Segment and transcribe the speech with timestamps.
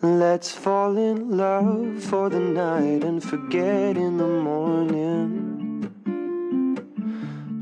[0.00, 5.90] Let's fall in love for the night and forget in the morning.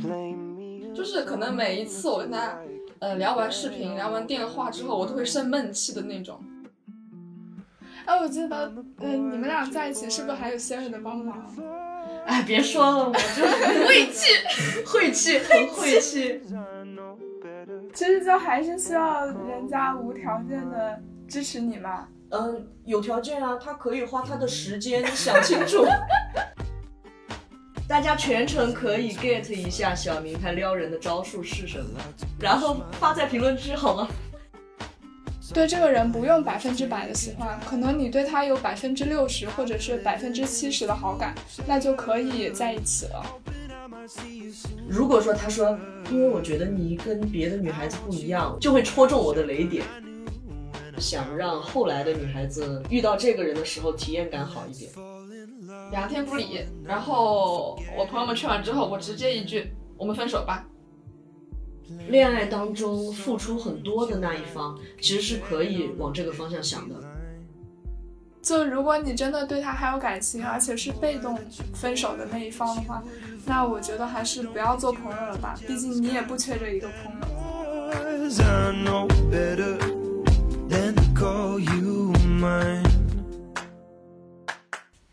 [0.02, 2.58] Play me 就是可能每一次我跟他
[2.98, 6.38] 呃聊完视频、聊完电话之后，我都会生闷气的那种。
[8.04, 11.42] 哎，我记得，嗯、你们俩在一起是不是还有 Siri 的帮忙？
[12.26, 13.46] 哎，别说了，我就
[13.88, 14.26] 晦气，
[14.84, 16.42] 晦气，很晦气。
[17.94, 22.06] 其实就还是需要人家无条件的支持你嘛。
[22.30, 25.84] 嗯，有条件啊，他可以花他的时间想清楚。
[27.88, 32.00] 大家全程可以 get 一下小明他撩人的招数是什么，
[32.40, 34.08] 然后发在评论区好吗？
[35.54, 41.32] 对这个人不用百分之百的喜欢，可能你对他有百分之六十或者是百分之七十的好感，
[41.64, 43.24] 那就可以在一起了。
[44.88, 45.78] 如果说他说，
[46.10, 49.84] 因为我觉得你跟别的女孩子不一样，就会戳中我的雷点，
[50.98, 54.90] 想让后来的女孩子遇到这个人的时候体验感好一点。
[55.90, 60.66] 两天不理，然后我朋友们劝完之后，我直接一句我们分手吧。
[62.08, 66.96] 恋爱当中付出很多的那一方，其实是可以往这个方向想的。
[68.42, 71.38] 就如果你真的对他还有感情，而且是被动
[71.74, 73.02] 分手的那一方的话，
[73.44, 77.26] 那我觉得还是不要做朋友了吧，毕竟你也不缺这一个朋友。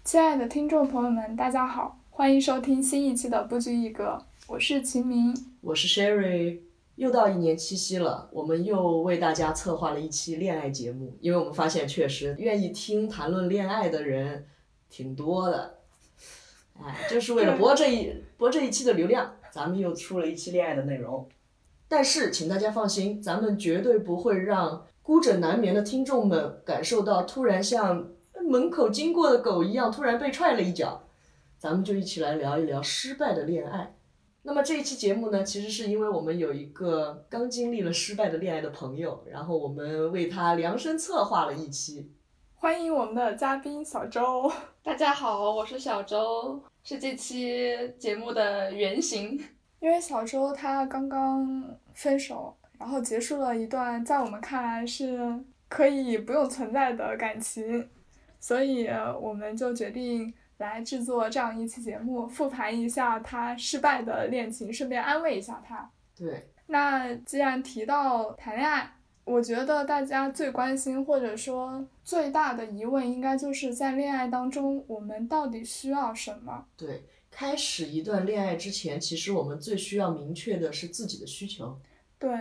[0.03, 5.33] 亲爱的听众朋友们，大家好，欢迎收听新一期的不拘一格，我是秦明。
[5.61, 6.59] 我是 Sherry，
[6.95, 14.45] 又到一年七夕了，我们又为大家策划了一期恋爱节目，因为我们发现确实愿意听谈论恋爱的人
[14.89, 15.79] 挺多的，
[16.83, 21.29] 哎，就是为了博这一 博这一期的流量，咱们又出了一期恋爱的内容。
[21.87, 28.07] 但是，请大家放心，咱们绝对不会让孤枕难眠的听众们感受到突然像
[28.49, 31.03] 门口经过的狗一样突然被踹了一脚。
[31.59, 33.95] 咱们就一起来聊一聊失败的恋爱。
[34.43, 42.11] 那么这一期节目呢，其实是因为我们有一个刚经历了失败的恋爱的朋友，然后我们为他量身策划了一期。
[42.55, 44.49] 欢迎我们的嘉宾小周。
[44.81, 49.37] 大家好，我是小周，是这期节目的原型。
[49.81, 55.17] 因为小周他刚刚分手，然后结束了一段在我们看来是
[55.69, 57.89] 可以不用存在的感情，
[58.41, 65.89] 所以呃我们就决定来制作这样一期节目，复盘一下他失败的恋情，顺便安慰一下他。
[66.13, 68.93] 对，那既然提到谈恋爱，
[69.23, 76.65] 我觉得大家最关心或者说最大的疑问，应该就是在恋爱当中，我们到底需要什么？
[76.75, 81.79] 对，开始一段恋爱之前，其实我们最需要明确的是自己的需求。
[82.19, 82.31] 对，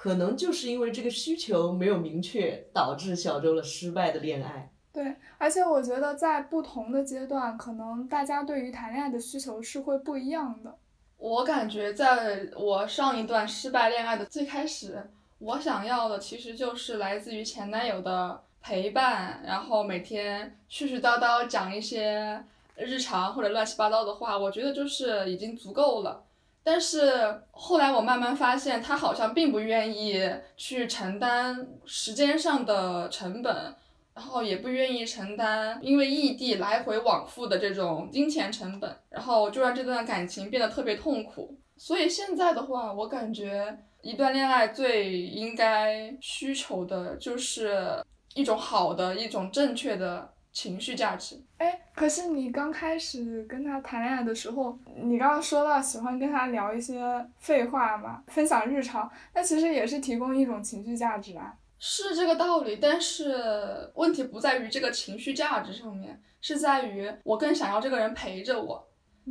[0.00, 4.70] 可能就是因为这个需求没有明确，导致小周了失败的恋爱。
[4.92, 10.72] 对，而且我觉得在不同的阶段，可能大家对于谈恋爱的需求是会不一样的。
[11.16, 15.04] 我感觉在我上一段失败恋爱的最开始，
[15.40, 22.40] 我想要的其实就是来自于前男友的陪伴，然后每天絮絮叨叨讲一些
[22.76, 26.22] 日常或者乱七八糟的话，我觉得就是已经足够了。
[26.70, 27.10] 但是
[27.50, 30.22] 后来我慢慢发现，他好像并不愿意
[30.54, 33.74] 去承担时间上的成本，
[34.12, 41.56] 然后也不愿意承担因为异地来回往复的这种金钱成本，然后就让这段感情变得特别痛苦。
[41.78, 51.40] 所以现在的话，我感觉一段恋爱最应该需求的就是一种好的、一种正确的情绪价值。
[51.58, 57.00] 哎，可是你刚开始跟他谈恋爱的时候，你刚刚说到喜欢跟他聊一些
[57.38, 61.54] 废话嘛，分享日常，那其实也是提供一种情绪价值啊。
[61.78, 68.84] 是这个道理，但是问题不在于这个情绪价值上面，是在于我更想要这个人陪着我。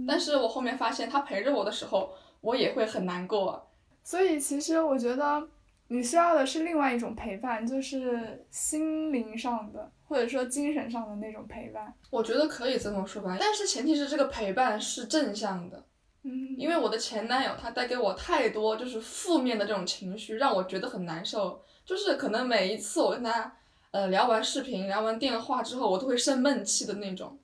[0.08, 3.70] 但是我后面发现，他陪着我的时候，我也会很难过。
[4.02, 5.46] 所以其实我觉得
[5.90, 11.94] 你需要的是另外一种陪伴，就是心灵上的或者说精神上的那种陪伴。
[12.10, 15.86] 我觉得可以这么说吧，但是前提是这个陪伴是正向的，
[16.24, 21.62] 嗯，因为我的前男友他带给我太多就是负面的这种情绪，让我觉得很难受。
[21.86, 23.56] 就是可能每一次我跟他
[23.92, 27.40] 呃聊完视频、聊完电话之后，我都会生闷气的那种。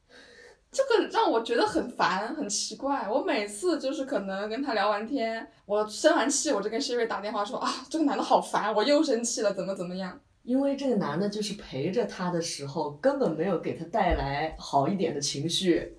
[0.73, 3.07] 这个让我觉得很烦，很奇怪。
[3.07, 10.19] 我每次就是可能跟他聊完天，我生完气，我就跟 Siri 打电话说啊，这个男的好烦，我又生气了，怎么怎么样。
[10.41, 15.97] 因为这个男的，就是陪着他的时候，根本没有给他带来好一点的情绪。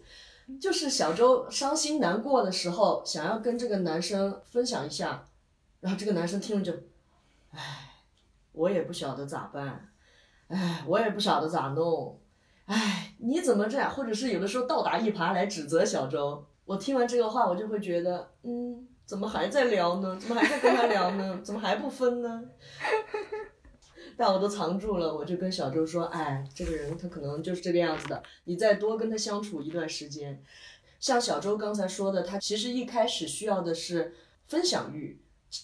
[0.61, 5.27] 就是小周伤心难过的时候，想要跟这个男生分享一下，
[5.81, 6.73] 然后这个男生听了就，
[7.53, 7.61] 唉，
[8.53, 9.89] 我也不晓得咋办。
[10.49, 12.21] 哎，我也不晓得咋弄，
[12.67, 13.91] 哎，你怎么这样？
[13.91, 16.45] 或者是有的时候倒打一耙来指责小周。
[16.65, 20.19] 我听完这个话，我就会觉得，嗯，怎么还在聊呢？
[20.19, 21.41] 怎么还在跟他聊呢？
[21.45, 22.43] 怎么还不分呢？
[24.17, 30.43] 但我都藏住了，我就跟小周说，哎，这个人他可能就是这个样子的，你再多跟他相处一段时间。
[31.01, 34.15] 像小周刚才说的，他其实一开始需要的是
[34.47, 35.21] 分享欲。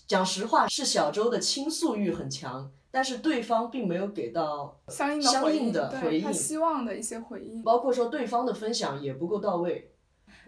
[0.06, 7.62] 讲实话，是小周的倾诉欲很强，但是对方并没有给到相应的相应的对回应他希望的一些回应。
[7.62, 9.92] 包括说对方的分享也不够到位。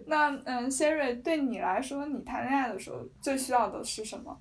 [0.07, 4.37] 那嗯，Siri 对你来说，你谈恋爱的时候最需要的是什么？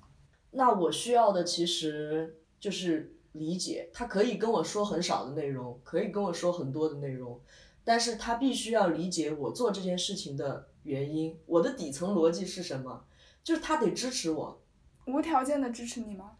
[0.50, 7.40] 那我需要的其实就是理解，他可以跟我说很少的内容，可以跟我说很多的内容，
[7.84, 13.04] 但是他必须要理解我做这件事情的原因，我的底层逻辑是什么，
[13.44, 14.62] 就是他得支持我。
[15.06, 16.32] 无条件的支持你吗？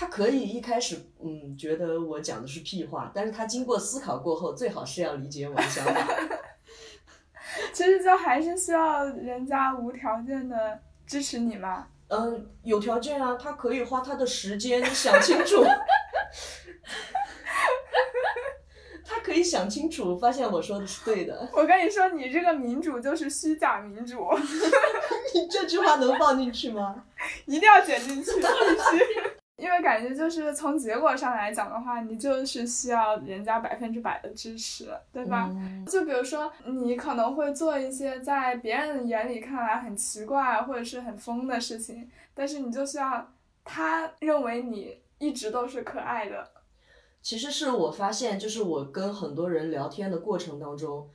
[0.00, 6.06] 他可以一开始嗯觉得我讲的是屁话，但是他经过思考过后，最好是要理解我的想法。
[7.74, 11.88] 其实就还是需要人家无条件的支持你嘛。
[12.06, 15.64] 嗯，有条件啊，他可以花他的时间想清楚，
[19.04, 21.50] 他可以想清楚，发现我说的是对的。
[21.52, 24.28] 我跟你说，你这个民主就是虚假民主，
[25.34, 27.04] 你这句话能放进去吗？
[27.46, 28.46] 一定要剪进去，必须。
[29.68, 35.50] 因为感觉就是从结果上来讲的话，你就是需要人家百分之百的支持，对吧？
[35.52, 43.30] 嗯就比如说，你可能会做一些在别人眼里看来很奇怪或者是很疯的事情，但是你就需要
[43.62, 46.48] 他认为你一直都是可爱的。
[47.20, 51.10] 其实是我发现，就是我跟很多人聊天的过程当中，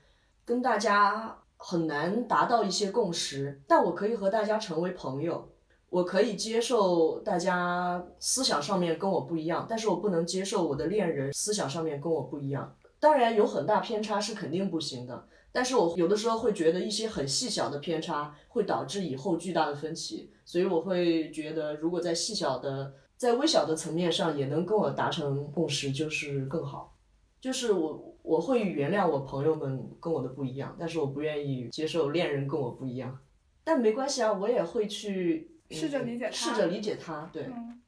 [0.45, 5.49] 跟大家很难达到一些共识，但我可以和大家成为朋友。
[5.93, 12.75] 我可以接受大家思想上面跟我不一样，但是我不能接受我的恋人思想上面跟我不一样。
[12.99, 26.97] 当然有很大偏差是肯定不行的，但是我有的时候会觉得一些很细小的偏差会导致以后巨大的分歧，所以我会觉得如果在细小的、在微小的层面上也能跟我达成共识，就是更好。
[27.39, 33.19] 就是我我会原谅我朋友们跟我的不一样，但是我不愿意接受恋人跟我不一样。
[33.63, 35.52] 但没关系啊，我也会去。
[35.73, 37.43] 试着理解他试着理解他，对。
[37.43, 37.81] 嗯，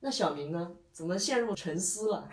[0.00, 0.72] 那小明呢？
[0.92, 2.28] 怎么陷入沉思了？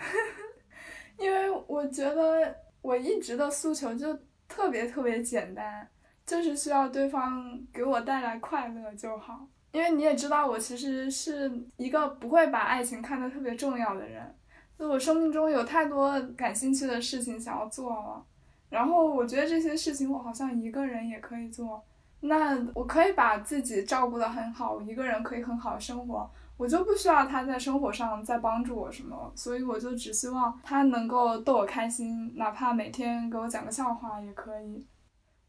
[1.19, 4.17] 因为我觉得我一直的诉求就
[4.47, 5.87] 特别特别简单，
[6.25, 9.47] 就是需要对方给我带来快乐就好。
[9.71, 14.35] 因为你也知道，我其实是一个不会把爱情看得特别重要的人，
[14.77, 18.25] 就我生命中有太多感兴趣的事情想要做了，
[18.69, 21.83] 然后我觉得这些事情我好像一个人也可以做。
[22.25, 34.87] 那我可以把自己照顾的很好，我一个人可以很好的生活，我就不需要他在生活上再帮助我什么，所以我就只希望他能够逗我开心，哪怕每天给我讲个笑话也可以。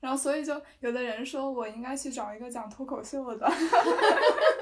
[0.00, 3.48] 然后，所以就有的人说我应该去找一个讲脱口秀的。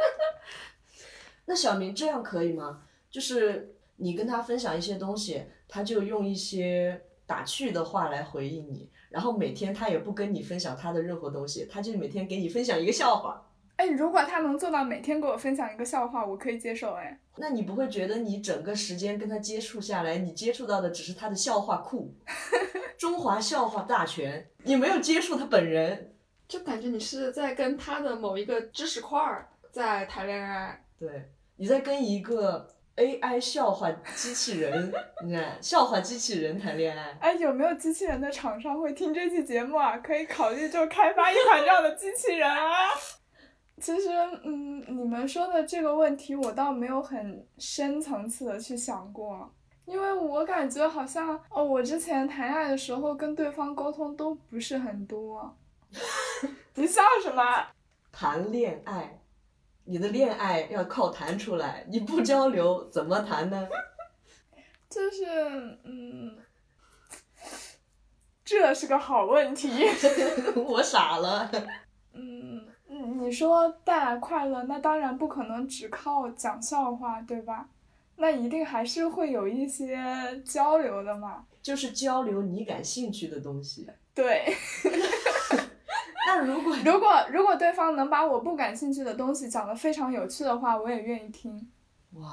[1.46, 2.82] 那小明这样可以吗？
[3.10, 8.90] 就是你跟他分享一些东西，他就用一些打趣的话来回应你。
[9.12, 13.46] 然后每天他也不跟你分享他的任何东西，他就每天给你分享一个笑话。
[13.76, 16.94] 哎，如果他能做到每天给我分享一个笑话，我可以接受。
[16.94, 22.14] 哎，那你不会觉得你整个时间跟他接触下来，你接触到的只是他的笑话库，
[22.98, 26.14] 中华笑话大全，你没有接触他本人。
[26.46, 30.84] 就感觉你是在跟他的某一个知识块儿在谈恋爱。
[30.98, 34.92] 对，你在跟一个 AI 笑话机器人，
[35.24, 37.16] 你看 笑话机器人谈恋爱。
[37.20, 39.96] 哎，有没有机器人的厂商会听这期节目啊？
[39.98, 42.88] 可以考虑就开发一款这样的机器人啊。
[43.80, 44.10] 其实，
[44.44, 49.52] 嗯，你们说的这个问题，我倒没有很深层次的去想过，
[49.86, 55.56] 因为我感觉好像，哦，我之前谈恋爱的时候跟对方沟通都不是很多。
[56.74, 57.42] 你笑什么？
[58.12, 59.18] 谈恋爱，
[59.84, 63.68] 你的恋爱要靠谈出来，你不交流怎么谈呢？
[64.88, 65.24] 就是，
[65.84, 66.36] 嗯，
[68.44, 69.70] 这是个好问题。
[70.54, 71.50] 我傻了。
[72.12, 72.66] 嗯，
[73.20, 77.68] 你说带来快乐，那当然不可能只靠讲笑话，对吧？
[78.16, 79.98] 那一定还是会有一些
[80.44, 81.46] 交流的嘛。
[81.62, 83.88] 就是交流你感兴趣的东西。
[84.14, 84.54] 对。
[86.34, 91.70] 那如果如果如果对方能把我不感兴趣的东西讲得非常有趣的话，我也愿意听。
[92.14, 92.26] 哇，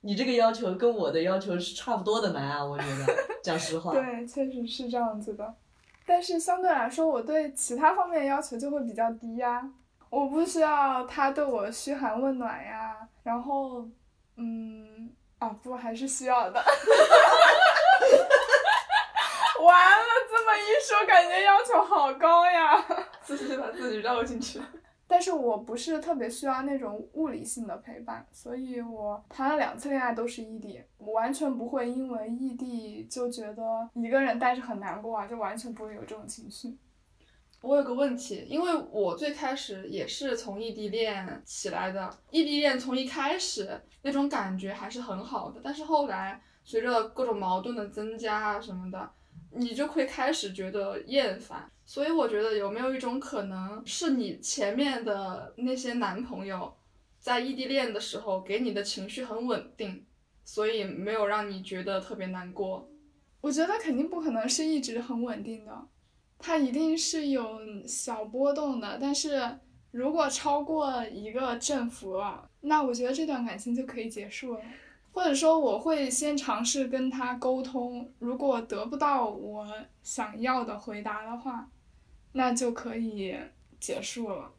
[0.00, 3.92] 你这个要求跟我的要求是差不多的难啊，我觉得，讲实话。
[4.00, 5.54] 对，确实是这样子的。
[6.06, 9.68] 但是相对来说，我对其他方面要求就会比较低呀。
[10.08, 13.86] 我不需要他对我嘘寒问暖呀，然后，
[14.36, 16.62] 嗯，啊不，还是需要的。
[19.58, 22.84] 一说，感觉要求好高呀。
[23.22, 24.68] 自己把自己绕进去了。
[25.08, 36.76] 但是我不是特别需要那种物理性的陪伴，所以我谈了两次恋爱都是异地，我完全不会因为异地就觉得一个人待着很难过啊，就完全不会有这种情绪。
[37.62, 49.08] 我有个问题，因为我最开始也是从异地恋起来的，异地恋从一开始那种感觉还是很好的，但是后来随着各种矛盾的增加啊什么的，
[49.56, 51.70] 你就会开始觉得厌烦。
[51.84, 56.74] 所以我觉得有没有一种可能是你前面的那些男朋友，
[57.18, 60.04] 在异地恋的时候给你的情绪很稳定，
[60.44, 62.88] 所以没有让你觉得特别难过。
[63.40, 65.88] 我觉得肯定不可能是一直很稳定的，
[66.38, 68.98] 它一定是有小波动的。
[69.00, 69.40] 但是
[69.92, 74.60] 如果超过一个振幅了，那我觉得这段感情就可以结束了。
[75.16, 79.66] 或者说，我会先尝试跟他沟通，如果得不到我
[80.02, 81.70] 想要的回答的话。
[82.32, 83.34] 那就可以
[83.80, 84.52] 结束了。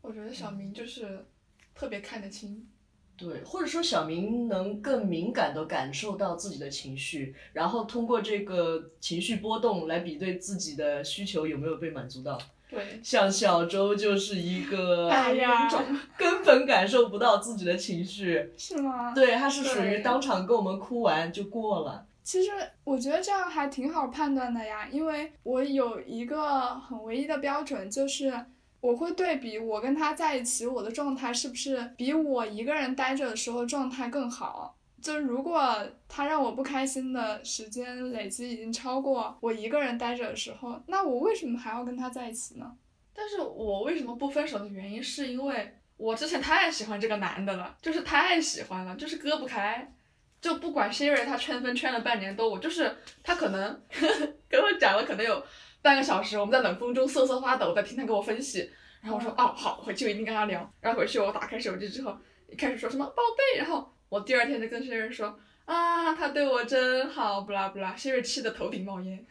[0.00, 1.26] 我觉得小明就是
[1.74, 2.68] 特别看得清，
[3.16, 12.38] 对，或者说小明能更敏感地感受到自己的情绪，然后通过这个情绪波动来比对自己的需求有没有被满足到。
[12.76, 15.68] 对，像小周就是一个哎呀，
[16.16, 19.12] 根本感受不到自己的情绪，是吗？
[19.14, 22.06] 对，他是属于当场跟我们哭完就过了。
[22.22, 22.50] 其实
[22.84, 28.32] 我觉得这样还挺好判断的呀，因为我有一个很唯一的标准，就是
[28.80, 34.75] 我会对比我跟他在一起，我的状态是不是比我一个人待着的时候状态更好。
[35.06, 42.72] 就是如果他让我不开心的时间累积已经超过我一个人待着的时候，那我为什么还要跟他在一起呢？
[43.14, 49.92] 但是我为什么不分手的原因，是因为我之前太喜欢这个男的了，就是太喜欢了，就是割不开。
[50.40, 53.82] 就不管 Siri 他圈分圈了半年多，我就是他可能
[54.50, 55.40] 跟我讲了可能有
[55.82, 58.68] 半个小时，我们在冷风中瑟瑟发抖，在听他给我分析。
[59.00, 60.68] 然后我说哦好，回去我一定跟他聊。
[60.80, 62.16] 然后回去我打开手机之后，
[62.48, 69.24] 一开始说什么宝贝，然后我第二天就跟 Siri 说啊他对我真好，不啦不啦，Siri 气得头顶冒烟。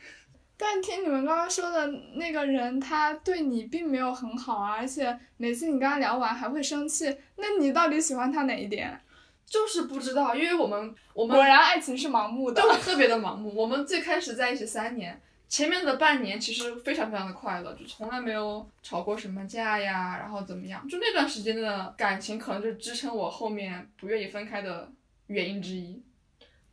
[0.57, 8.99] 但听你们刚刚说的那个人，他对你并没有很好啊，而且每次你跟他聊完还会生气，那你到底喜欢他哪一点？
[9.45, 12.61] 就是不知道，因为我们我们果然爱情是盲目的。
[12.61, 13.53] 就特别的盲目。
[13.55, 15.21] 我们最开始在一起三年，
[15.55, 24.91] 前面的半年其实非常非常的快乐，就从来没有吵过什么架呀，然后怎么样，就那段时间的感情可能就是支撑我后面不愿意分开的
[25.27, 26.03] 原因之一。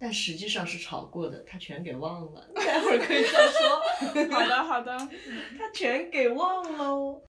[0.00, 2.44] 但实际上是吵过的，他全给忘了。
[2.56, 4.34] 待会儿可以再说。
[4.34, 4.98] 好的，好的。
[5.56, 7.22] 他全给忘喽。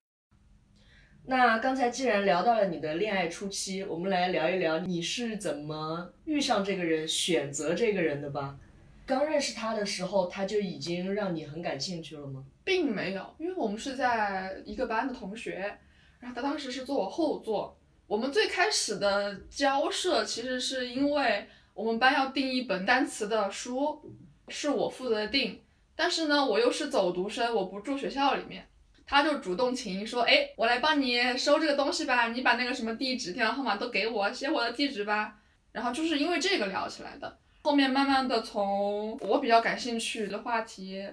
[1.28, 8.58] 那刚才既然聊到了你的恋爱初期，我们来聊一聊你是怎么遇上这个人、选择这个人的吧。
[9.06, 12.44] 刚认识他的时候，他就已经让你很感兴趣了吗？
[12.64, 15.78] 并没有，因为我们是在一个班的同学，
[16.20, 17.78] 然后他当时是坐我后座。
[18.08, 24.02] 我们最开始的交涉其实是因为我们班要订一本单词的书，
[24.48, 25.62] 是我负责订，
[25.96, 28.68] 但是呢，我又是走读生，我不住学校里面。
[29.06, 35.36] 他就主动请缨说：“哎，我来帮你收这个东西吧，你把那个什么地址、电话号码都给我，写我的地址吧。”
[35.74, 37.38] 然后就是因为这个聊起来的。
[37.64, 41.08] 后面慢慢的从我比较感兴趣的话题，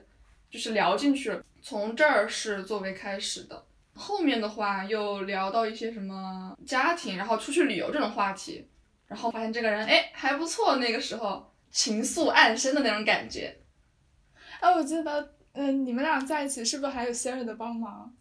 [0.51, 3.65] 就是聊进去了，从这儿是作为开始的。
[3.95, 8.67] 后面的话又聊到一些什么家庭，然后出去旅游这种话题，
[9.07, 13.57] 然后发现这个人哎还不错，那个时候情愫暗生的那种感觉。
[14.61, 15.35] 哎，我记得。
[15.53, 18.15] 嗯，你们俩在一起是不是还有 Siri 的帮忙？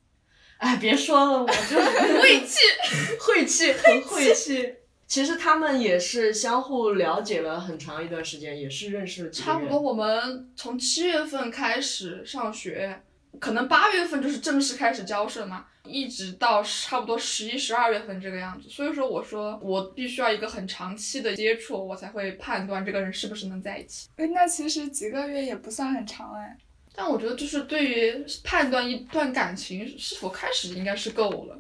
[0.58, 1.80] 哎，别说了，我就
[2.20, 2.58] 晦气，
[3.22, 4.74] 晦气，很晦气。
[5.10, 9.78] 其实他们也是相互了解了很长一段时间，也是认识了差不多。
[9.78, 13.02] 我们从七月份开始上学，
[13.40, 18.70] 可能八月份就是正式开始交涉嘛，一直到差不多十一、十二月份这个样子。
[18.70, 24.10] 所以说，我说我必须要一个很长期的接触，我才会判断这个人是不是能在一起。
[24.18, 26.56] 哎，那其实几个月也不算很长哎。
[26.94, 31.60] 但我觉得，就是对于判断一段感情是否开始，应该是够了。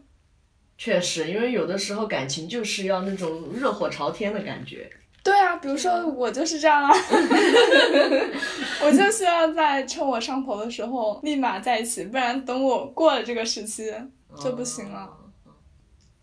[0.79, 4.89] 确实，因为有的时候感情就是要那种热火朝天的感觉。
[5.21, 6.89] 对啊，比如说我就是这样啊，
[8.81, 13.93] 我就需要在趁我上头的时候立马在一起，不然等我过了这个时期
[14.41, 15.17] 就不行了。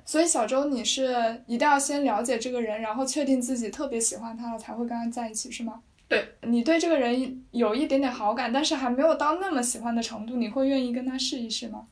[0.06, 1.14] 所以小周，你是
[1.46, 5.82] 一定要先了解这个人，然后确定自己特别喜欢他了，才会跟他在一起，是吗？
[6.08, 11.82] 对你对这个人有一点点好感，但是还没有到那么喜欢的程度，你会愿意跟他试一试吗？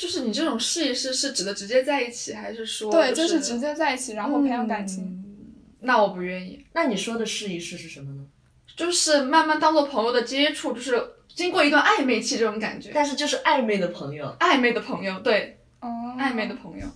[0.00, 5.04] 就是你这种试一试是指的直接在一起，还是说对，就是直接在一起，然后培养感情？
[5.04, 5.26] 嗯
[5.82, 6.64] 那我不愿意。
[6.74, 8.26] 那你说的试一试是什么呢？
[8.76, 11.02] 就是慢慢当做朋友的接触，就是
[11.34, 12.90] 经过一段暧昧期这种感觉。
[12.94, 16.86] 但是就是暧昧的朋友，暧昧的朋友，对，哦，暧昧的朋友。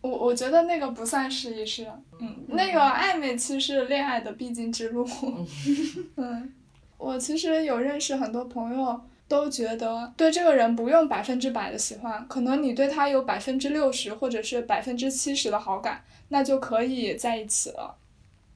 [0.00, 1.86] 我我觉得那个不算试一试，
[2.20, 5.06] 嗯，那个暧昧期是恋爱的必经之路。
[6.16, 6.52] 嗯，
[6.98, 17.96] 我其实有认识很多朋友，都觉得对这个人不用百分之百的喜欢，可能你对他有百分之六十或者是百分之七十的好感，那就可以在一起了。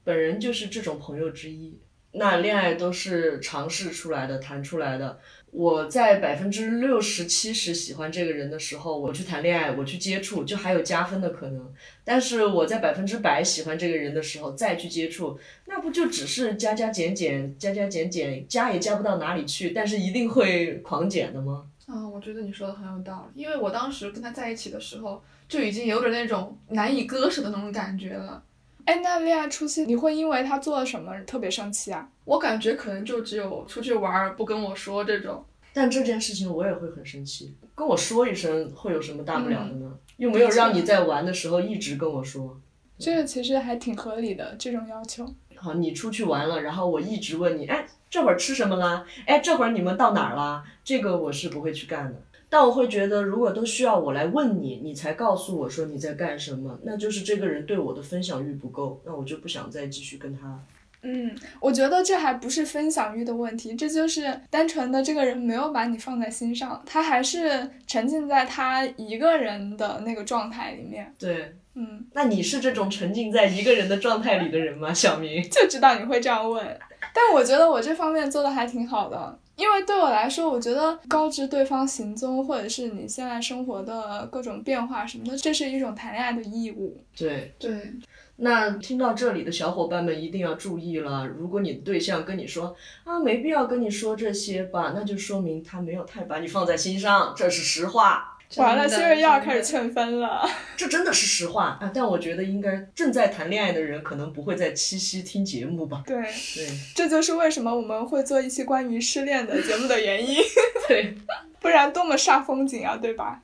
[0.03, 1.79] 本人就是这种朋友之一。
[2.11, 5.19] 那恋爱都是尝试出来的，谈出来的。
[5.51, 11.73] 我在百分之六十七十喜欢这个人的时候，我去谈恋爱，我去接触，就还有加分的可能。
[12.03, 21.65] 但是我在百分之百喜欢这个人的时候再去接触，那不就只是加加减减，加加减减，加也加不到哪里去，但是一定会狂减的吗？
[21.87, 28.43] 啊、我觉得你说的很有道理，因为我当时跟他在一起的时候，就已经有点那种难以割舍的那种感觉了。
[28.89, 32.09] 哎，那恋爱初期你会因为他做了什么特别生气啊？
[32.25, 39.95] 我感觉可能就只有出去玩儿不跟我说这种，但这件事情我也会很生气，跟我说一声会有什么大不了的呢？
[40.17, 42.59] 又没有让你在玩的时候一直跟我说。
[42.97, 45.23] 这个其实还挺合理的，这种要求。
[45.55, 49.05] 好，你出去玩了，然后我一直问你，哎，这会儿吃什么啦？
[49.27, 50.63] 哎，这会儿你们到哪儿啦？
[50.83, 52.19] 这个我是不会去干的。
[52.49, 60.59] 但我会觉得，如果都需要我来问你，你才告诉我说你在干什么，那就是这个人对我的分享欲不够，那我就不想再继续跟他。
[61.01, 71.13] 嗯，我觉得这还不是分享欲的问题，这就是单纯的这个人没有把你放在心上，他还是沉浸在他一个人的那个状态里面。
[71.17, 75.41] 对，嗯，那你是这种沉浸在一个人的状态里的人吗，小明？
[75.43, 76.77] 就知道你会这样问，
[77.13, 86.97] 但我觉得我这方面做的还挺好的，因为对我来说，我觉得告知对方行踪或者是你现在生活的各种变化什么的，这是一种谈恋爱的义务。
[87.13, 87.93] 对，对，
[88.37, 92.73] 那听到这里的小伙伴们一定要注意了，如果你的对象跟你说
[93.03, 98.38] 啊，没必要跟你说这些吧，那就说明他没有太把你放在心上，这是实话。
[98.57, 100.49] 完了，真的新锐又要开始劝分了。
[100.75, 101.91] 这真的是实话啊！
[101.93, 106.03] 但我觉得应该正在谈恋爱的人可能不会在七夕听节目吧？
[106.07, 106.21] 对，
[106.55, 110.37] 对这就是为什么我们会做一期关于失恋的节目的原因，
[110.87, 111.15] 对。
[111.61, 113.41] 不然多么煞风景啊，对吧？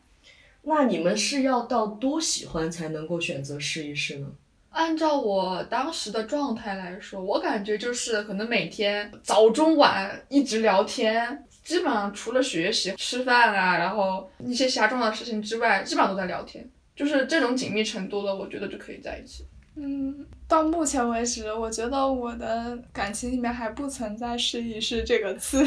[0.64, 4.28] 那你们是要到多喜欢才能够选择试一试呢？
[4.72, 16.66] 按照我当时的状态来说，我感觉就是可能每天早中晚一直聊天，基本上除了学习、吃饭啊，然后一些其他重要的事情之外，基本上都在聊天。
[16.96, 19.46] 就是这种紧密程度了，我觉得就可以在一起。
[19.76, 25.62] 嗯，到目前为止，我觉得我的感情里面还不存在“试一试”这个词，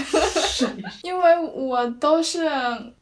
[1.03, 2.49] 因为我都是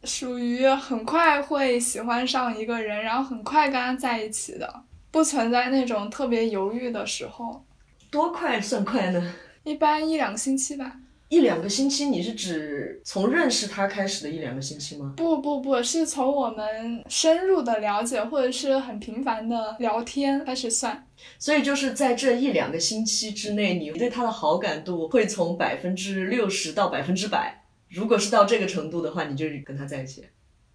[0.02, 4.82] 属于很快会喜欢上一个人，然后很快跟他在一起的，
[5.12, 7.64] 不存在那种特别犹豫的时候，
[8.10, 9.34] 多快算快呢？
[9.62, 10.96] 一般一两个星期吧。
[11.28, 15.14] 一两个星期，你是指从认识他开始的一两个星期吗？
[15.16, 21.04] 不不不，是从我们深入的了解或者是很频繁的聊天开始算。
[21.38, 27.64] 所以就是在这一两个星期之内，你对他的好感度会从百分之六十到百分之百。
[27.88, 30.24] 如果是到这个程度的话，你就跟他在一起。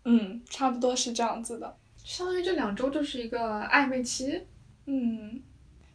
[0.03, 1.77] 嗯，差不多是这样子的。
[2.03, 4.41] 相当于这两周就是一个暧昧期。
[4.85, 5.41] 嗯，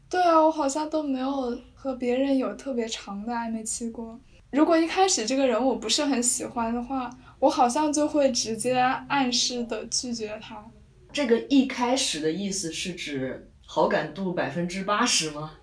[0.08, 4.18] 对啊，我好像都没有和别人有特别长的暧昧期过。
[4.56, 8.72] 如果一开始这个人我不是很喜欢的话，我好像就会直接
[9.06, 10.64] 暗示的拒绝他。
[11.12, 15.58] 这个一开始的意思是指好感度百分之八十吗？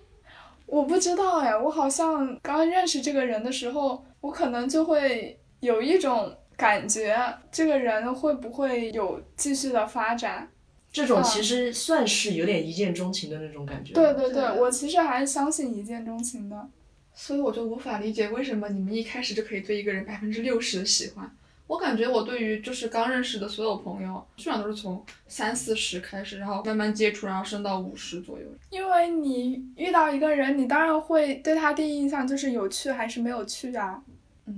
[0.66, 7.16] 我不知道哎，我好像刚认识这个人的时候，我可能就会有一种感觉，
[7.50, 10.48] 这个人会不会有继续的发展？
[10.92, 13.92] 这种其实算是有点一见钟情的那种感觉。
[13.92, 16.68] 对对对，对我其实还是相信一见钟情的。
[17.14, 21.30] 所以我就无法理解为什么你们一开始就可以对一个人百分之六十的喜欢。
[21.66, 28.44] 我感觉我对于就是刚认识的所有朋友，基本上都是从三四十开始，然后慢慢接触，然后升到五十左右。
[28.68, 33.98] 因为你遇到一个人，你当然会对他第一印象就是有趣还是没有趣啊，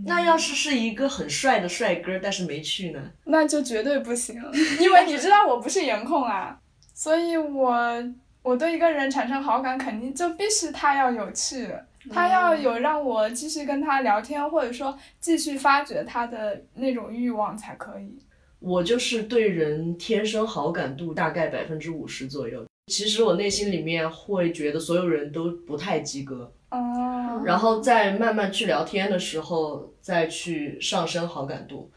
[0.05, 3.01] 那要是是一个很帅的帅哥，但是没去呢？
[3.25, 4.35] 那就绝对不行，
[4.81, 6.59] 因为你知道我不是颜控啊，
[6.93, 11.69] 所以我我对一个人产生好感，肯定就必须他要有趣，
[12.11, 18.19] 他要有让我继续跟他聊天，或者说继续发掘他的那种欲望才可以。
[18.59, 22.67] 我就是对人天生好感度大概百分之五十左右。
[22.87, 31.91] 其实我内心里面会觉得所有人都不太及格，哦，然后在慢慢去聊天的时候再去上升好感度。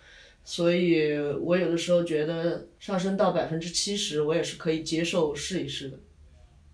[0.43, 5.99] 所以我有的时候觉得上升到百分之七十，我也是可以接受试一试的。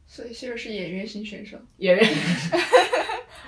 [0.07, 1.57] 所以希尔是演员型选手。
[1.77, 2.05] 演员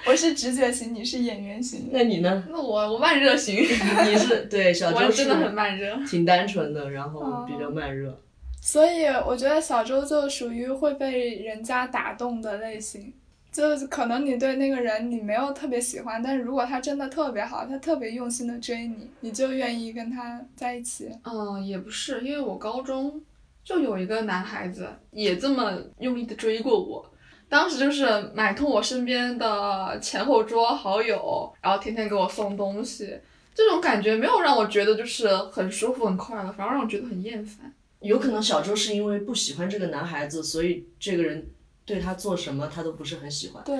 [0.08, 1.90] 我是直觉型，你是演员型。
[1.92, 2.44] 那你呢？
[2.50, 5.98] 那我我慢热型，你是对小周真的很慢热。
[6.08, 8.18] 挺单纯的，然后哦比较慢热。
[8.62, 13.14] 所以我觉得小周就属于会被人家打动的类型，
[13.52, 21.10] 就是可能你对那个人你没有特别喜欢，但是如果他真的特别好，他特别用心的追你，你就愿意跟他在一起。
[21.24, 23.22] 嗯，也不是，因为我高中
[23.64, 27.06] 就有一个男孩子也这么用力的追过我，
[27.50, 33.18] 当时就是买通我身边的前后桌好友，然后天天给我送东西，
[33.56, 37.74] 这种感觉没有让我觉得就是很舒服很快乐，反而让我觉得很厌烦。
[38.02, 41.48] 有可能小周是因为不喜欢这个男孩子，所以这个人
[41.86, 43.64] 对他做什么他都不是很喜欢。
[43.64, 43.80] 对，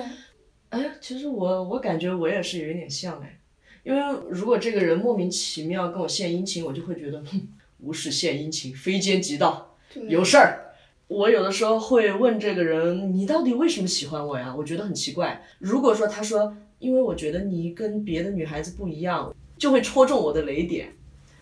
[0.70, 3.38] 哎，其实我我感觉我也是有一点像哎，
[3.84, 4.00] 因为
[4.30, 7.46] 如果这个人莫名其妙跟我献殷勤，我就会觉得，哼，
[7.80, 9.76] 无事献殷勤，非奸即盗，
[10.08, 10.67] 有事儿。
[11.08, 14.54] 我有的时候会问这个人，你到底为什么喜欢我呀？
[14.56, 15.42] 我觉得很奇怪。
[15.58, 20.88] 如果说他说，因为我觉得你跟别的女孩子不一样，就会戳中我的雷点，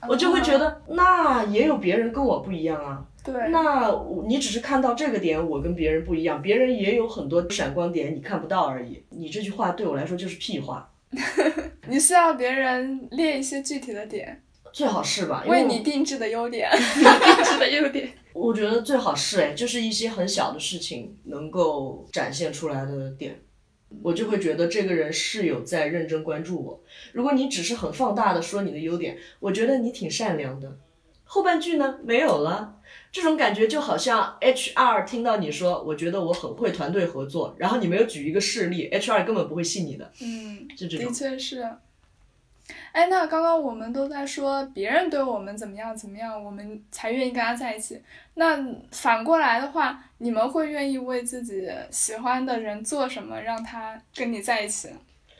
[0.08, 3.04] 我就会觉得，那也有别人跟我不一样啊。
[3.24, 3.92] 对，那
[4.28, 9.02] 你只是看到这个点，我跟别人不一样，别人也有很多闪光点，你看不到而已。
[9.10, 10.88] 你这句话对我来说就是屁话，
[11.90, 14.40] 你需要别人列一些具体的点，
[14.72, 15.42] 最好是吧？
[15.48, 16.70] 为为你定制的优点。
[16.72, 18.08] 定制的优点。
[18.36, 23.40] 我觉得最好是哎，就是一些很小的事情能够展现出来的点，
[24.02, 26.82] 我就会觉得这个人是有在认真关注我。
[27.12, 30.78] 如果你只是很放大的说你的优点，我觉得你挺善良的。
[31.24, 32.76] 后半句呢没有了，
[33.10, 41.06] 这种感觉就好像 HR 听到你说，我觉得我很会团队合作，然后你没有举一个事例，HR 根本不会信你的，嗯，就这种。
[41.06, 41.68] 的确是。
[42.90, 48.00] 哎，那刚刚我们都在说别人对我们怎么样怎么样，我们才愿意跟他在一起。
[48.38, 54.90] 那反过来的话，你们会愿意为自己喜欢的人做什么，让他跟你在一起？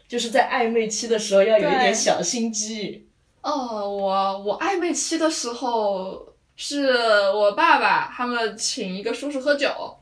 [0.09, 3.07] 就是在暧昧期的时候要有一点小心机。
[3.43, 6.91] 哦，我我暧昧期的时候，是
[7.35, 9.99] 我爸爸他们请一个叔叔喝酒，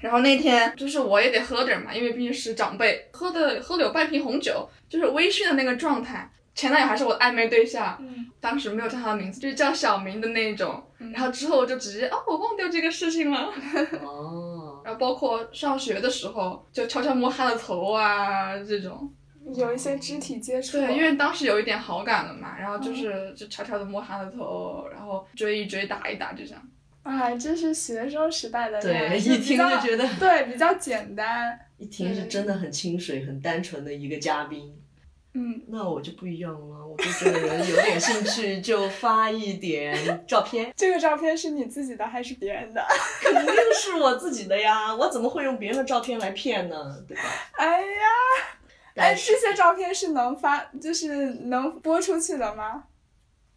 [0.00, 6.28] 然后那天就是我也得喝点儿嘛，因为毕竟是长辈，喝的喝了有半瓶红酒，就是微醺的那个状态。
[6.54, 10.82] 前男友还是我的暧昧对象，嗯当时没有叫他的名字，就是叫小明的那种。
[11.12, 13.52] 然后之后我就直接哦，我忘掉这个事情了。
[14.04, 19.12] 哦， 然后包括上学的时候，就悄悄摸他的头啊这种。
[19.54, 20.78] 有一些肢体接触。
[20.78, 26.62] 对，因为当时有一点好感了嘛，然后就是就悄悄的摸他的头，然后追一追，打一打，就这样。
[27.04, 31.58] 哎，这是学生时代的恋爱，对，一听就觉得，对比较简单。
[31.78, 34.72] 一听是真的很清水、很单纯的一个嘉宾。
[35.34, 42.84] 嗯，那我就不一样了，我对这个人有点兴趣，就发一点照片， 这个照片是你自己的还是别人的？
[43.22, 46.76] 肯定是我自己的呀，我怎么会用别人的照片来骗呢？
[47.08, 47.22] 对吧？
[47.56, 48.06] 哎呀，
[48.96, 51.08] 哎，这些照片是能发，就是
[51.44, 52.84] 能播出去的吗？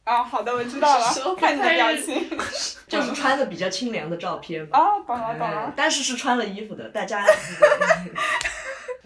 [0.06, 2.30] 啊，好的，我知道了看你的表情。
[2.88, 4.78] 就是穿的比较清凉的照片吧。
[4.80, 5.74] 啊，懂了懂哎了。
[5.76, 7.26] 但是是穿了衣服的，大家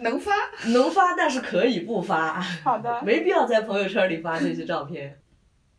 [0.01, 0.31] 能发？
[0.67, 2.39] 能发，但是可以不发。
[2.39, 5.19] 好的， 没必要在朋友圈里发这些照片。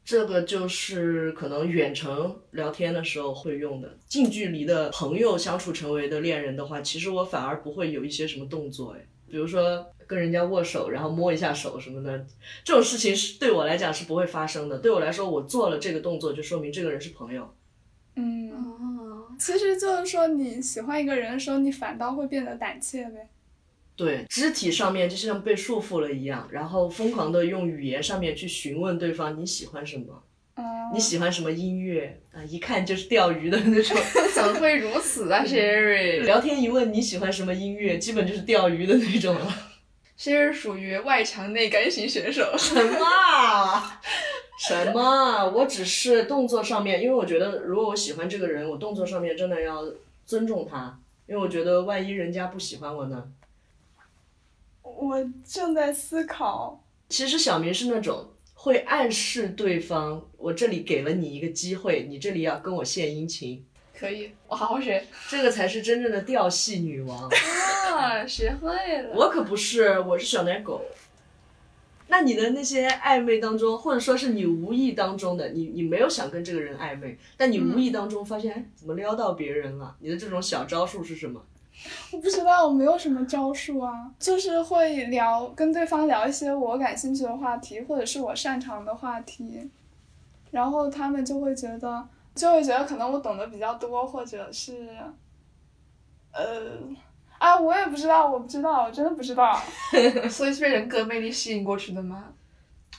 [0.03, 12.27] 这个就是可能远程聊天的时候会用的，近距离的朋友相处成为的恋人的话，其实我反而不会有一些什么动作，哎，比如说跟人家握手，然后摸一下手什么的，
[12.65, 14.79] 这种事情是对我来讲是不会发生的。
[14.79, 17.55] 对我来说，我做了这个动作，就说明这个人是朋友。
[18.17, 23.29] 嗯，哦，其实就是说你喜欢一个人的时候，你反倒会变得胆怯呗。
[24.01, 30.23] 对，肢体上面就像被束缚了一样，然后疯狂的用语言上面去询问对方你喜欢什么，
[30.57, 33.95] 嗯，你喜欢什么音乐啊，一看就是钓鱼的那种。
[34.35, 39.47] 怎么会如此啊， Sherry？Sherry 聊天一问你喜欢什么音乐，基本就是钓鱼的那种了。
[40.55, 42.55] 属于外强内干型选手。
[42.57, 44.01] 什么啊？
[44.59, 45.51] 什么？
[45.51, 49.83] 我只是动作上面，因为我觉得如果我喜欢这个人，我动作上面真的要
[50.25, 53.25] 尊重他，因为我觉得万一人家不喜欢我呢？
[55.01, 63.65] 我正在思考，其实小明是那种会暗示对方，我这里给了你一个机会，你这里要跟我献殷勤，
[63.99, 65.03] 可以，我好好学。
[65.31, 67.27] 这个才是真正的调戏女王。
[67.29, 69.15] 啊，学会了。
[69.15, 70.83] 我可不是，我是小奶狗。
[72.09, 79.97] 那你的那些暧昧当中，或者说是你无意当中的，你你没有想跟这个人暧昧，但你无意当中发现，哎，怎么撩到别人了？
[80.01, 81.43] 你的这种小招数是什么？
[82.13, 89.71] 我不知道，我没有什么招数啊，就是会聊跟对方聊一些我感兴趣的话题，或者是我擅长的话题，
[90.51, 94.89] 然后他们就会觉得，就会觉得可能我懂得比较多，或者是，
[96.33, 96.79] 呃，
[97.39, 99.61] 啊，我也不知道，我不知道，我真的不知道。
[100.29, 102.33] 所以是被人格魅力吸引过去的吗？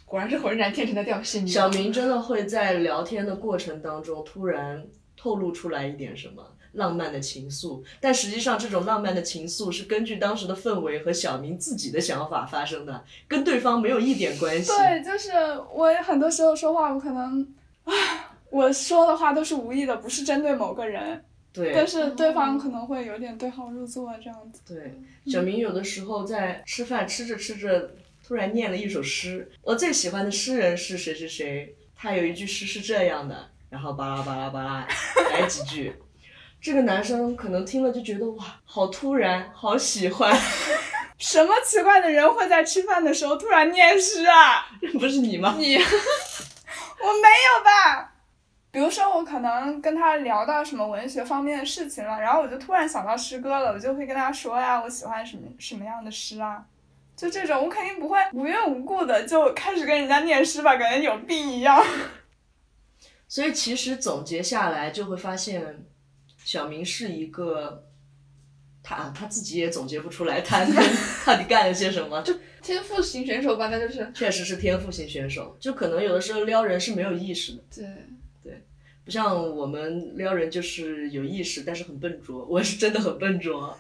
[0.06, 1.48] 果然是浑然天成的调戏你。
[1.48, 14.72] 小明真的会在聊天的过程当中突然透露出来一点什么浪漫的情愫，但实际上这种浪漫的情愫是根据当时的氛围和小明自己的想法发生的，跟对方没有一点关系。
[14.72, 15.32] 对，就是
[15.74, 17.46] 我很多时候说话，我可能，
[17.84, 17.94] 啊，
[18.50, 24.62] 我说的话都是无意的，不是针对某个人，对但是对方可能会有点对号入座这样子。
[24.66, 24.94] 对，
[25.32, 27.92] 小明有的时候在吃饭吃着吃着，
[28.26, 29.52] 突然念了一首诗。
[29.62, 34.88] 我最喜欢的诗人是谁谁谁，他有一句诗是这样的，然后巴拉巴拉巴拉
[35.32, 35.94] 来几句。
[36.62, 40.32] 这个男生可能听了就觉得哇，好突然，好喜欢，
[41.18, 44.68] 什么奇怪的人会在吃饭的时候突然念诗啊？
[45.00, 45.56] 不是你吗？
[45.58, 45.76] 你
[47.02, 48.14] 我没有吧？
[48.70, 56.64] 比如说，我可能跟他聊到什么文学方面的事情了，然后我就突然想到诗歌了，我就会跟他说呀，我喜欢什么什么样的诗啊，
[57.18, 61.84] 就这种，我肯定不会无缘无故的就开始跟人家念诗吧，感觉有病一样。
[63.28, 65.86] 所以其实总结下来就会发现，
[66.52, 67.86] 小明是一个，
[68.84, 70.66] 他他自己也总结不出来他
[71.26, 77.64] 到底干了些什么，就天赋型选手吧，那就是确实是天赋型选手，就可能有的时候撩人是没有意识的。
[78.44, 78.62] 对，
[79.06, 82.46] 不像我们撩人就是有意识，但是很笨拙。
[82.46, 83.74] 我是真的很笨拙，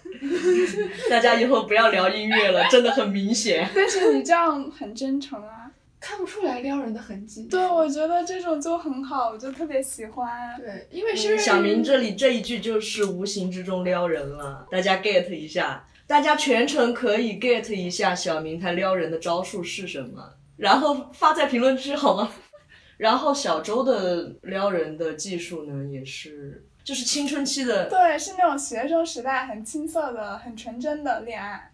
[1.11, 3.69] 大家以后不要聊音乐了，真的很明显。
[3.75, 5.60] 但是你这样很真诚啊。
[6.01, 7.45] 看不出来撩人的痕迹。
[7.45, 10.59] 对，我觉得这种就很好，我就特别喜欢。
[10.59, 22.31] 对，因为是小明这里这一句就是无形之中撩人了，大家 get 一下，大家全程可以 get 一下小明他撩人的招数是什么，然后发在评论区好吗？
[22.97, 31.71] 然后小周的撩人的技术呢，也是就是青春期的对，是那种学生时代很青涩的、很纯真的恋爱。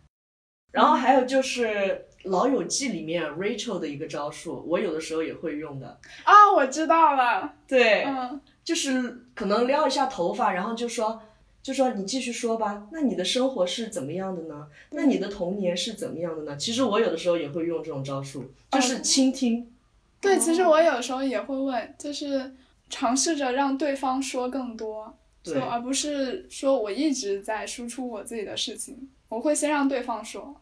[0.71, 1.65] 然后还有就是
[2.27, 5.99] 《老友记》里面 Rachel 的一个招数，我有的时候也会用的。
[6.23, 7.53] 啊，我知道了。
[7.67, 11.21] 对，嗯，就是可能撩一下头发，然后就说，
[11.61, 12.87] 就说你继续说吧。
[12.91, 14.67] 那你的生活是怎么样的呢？
[14.91, 16.55] 那你的童年是怎么样的呢？
[16.57, 19.71] 其实我有的时候也会用这种招数，就是倾听。
[20.19, 22.53] 对，其实我有时候也会问，就是
[22.89, 25.13] 尝试着让对方说更多，
[25.43, 30.55] 对就而不是说我一直在输出我自己的事情，我会先让对方说。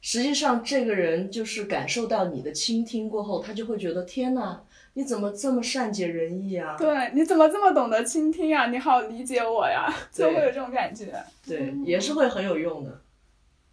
[0.00, 4.62] 实际上，这个人就是感受到你的倾听过后，他就会觉得天哪，
[4.94, 6.76] 你怎么这么善解人意啊？
[6.78, 8.66] 对，你怎么这么懂得倾听啊？
[8.68, 11.12] 你好理解我呀， 就会有这种感觉。
[11.46, 13.02] 对，也是会很有用的。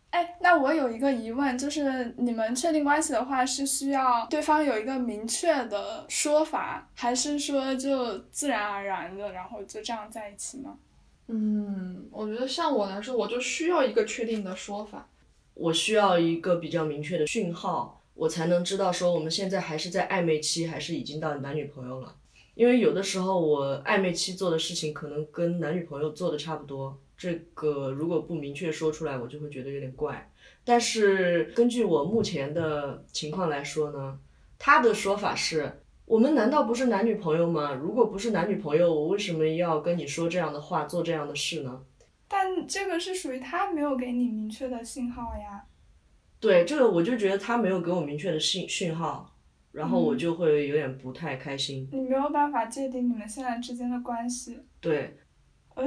[0.10, 10.76] 哎，那我有一个疑问，就是你们确定关系的话，是需要对方有一个明确的说法，还是说就自然而然的，然后就这样在一起呢？
[11.28, 15.08] 嗯，我觉得像我来说，我就需要一个确定的说法。
[15.56, 22.16] 我需要一个比较明确的讯号，我才能知道说我们现在还是在暧昧期，还是已经到男女朋友了。
[22.54, 30.32] 因为有的时候我暧昧期做的事情可能跟男女朋友做的差不多，这个如果不明确说出来，我就会觉得有点怪。
[30.64, 34.20] 但是根据我目前的情况来说呢，
[34.60, 35.72] 他的说法是。
[36.08, 37.74] 我们难道不是男女朋友吗？
[37.74, 41.82] 如果不是男女朋友，我为什么要跟你说这样的话，做这样的事呢？
[42.28, 45.66] 但这个是属于他没有给你明确的信号呀。
[46.40, 49.34] 对这个，我就觉得他没有给我明确的信讯号，
[49.72, 51.88] 然后我就会有点不太开心。
[51.92, 54.60] 你没有办法界定你们现在之间的关系。
[54.80, 55.18] 对，
[55.74, 55.86] 呃，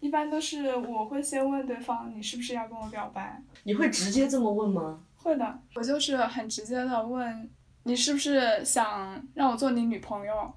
[0.00, 3.42] 一般都是我会先问对方，你是不是要跟我表白？
[3.62, 5.04] 你会直接这么问吗？
[5.16, 7.48] 会的，我就是很直接的问
[7.84, 10.52] 你是不是想让我做你女朋友。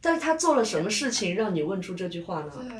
[0.00, 2.52] 但是他做了什么事情让你问出这句话呢？
[2.54, 2.76] 对，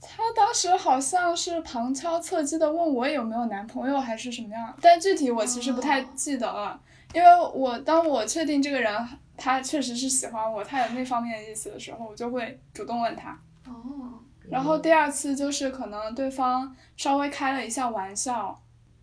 [0.00, 6.80] 他当时好像是旁敲侧击的问我有没有男朋友还是什么样，但具体我其实不太记得了，
[7.12, 13.38] 因为我当我确定这个人他确实是喜欢我，他有那方面的意思的时候，我就会主动问他。
[13.66, 18.62] 哦，然后第二次就是可能对方稍微开了一下玩笑，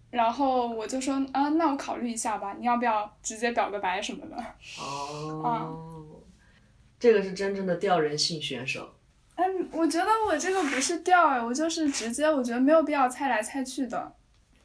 [0.10, 4.38] 然后我就说啊，那我考虑一下吧，你要不要直接表个白什么的？
[4.80, 6.06] 哦，
[6.98, 8.90] 这个是真正的吊人性选手。
[9.36, 14.14] 嗯，我觉得我这个不是钓哎，我就是直接，我觉得没有必要猜来猜去的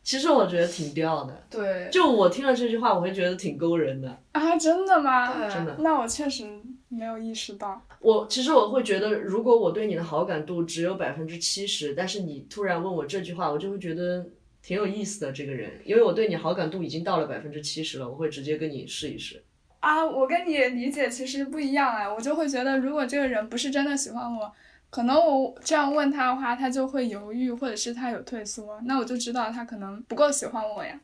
[0.03, 5.49] 其实我觉得挺吊的，对，就我听了这句话，我会觉得挺勾人的，啊，真的吗？
[5.51, 5.77] 真的。
[5.81, 6.45] 那我确实
[6.89, 7.83] 没有意识到。
[8.01, 14.25] 我其实我会觉得，如果我对你的好感度只有百分之七十，但是你突然问我这句话，我就会觉得
[14.63, 15.31] 挺有意思的。
[15.31, 19.45] 这个人，因为我对你好感度已经到了百分之七十了，我会直接跟你试一试。
[19.81, 24.53] 啊，我跟你理解其实不一样哎，我就会觉得，如果这个人不是真的喜欢我，
[24.91, 30.99] 可能我这样问他的话，他就会犹豫，或者是他有退缩，那我就知道他可能不够喜欢我呀。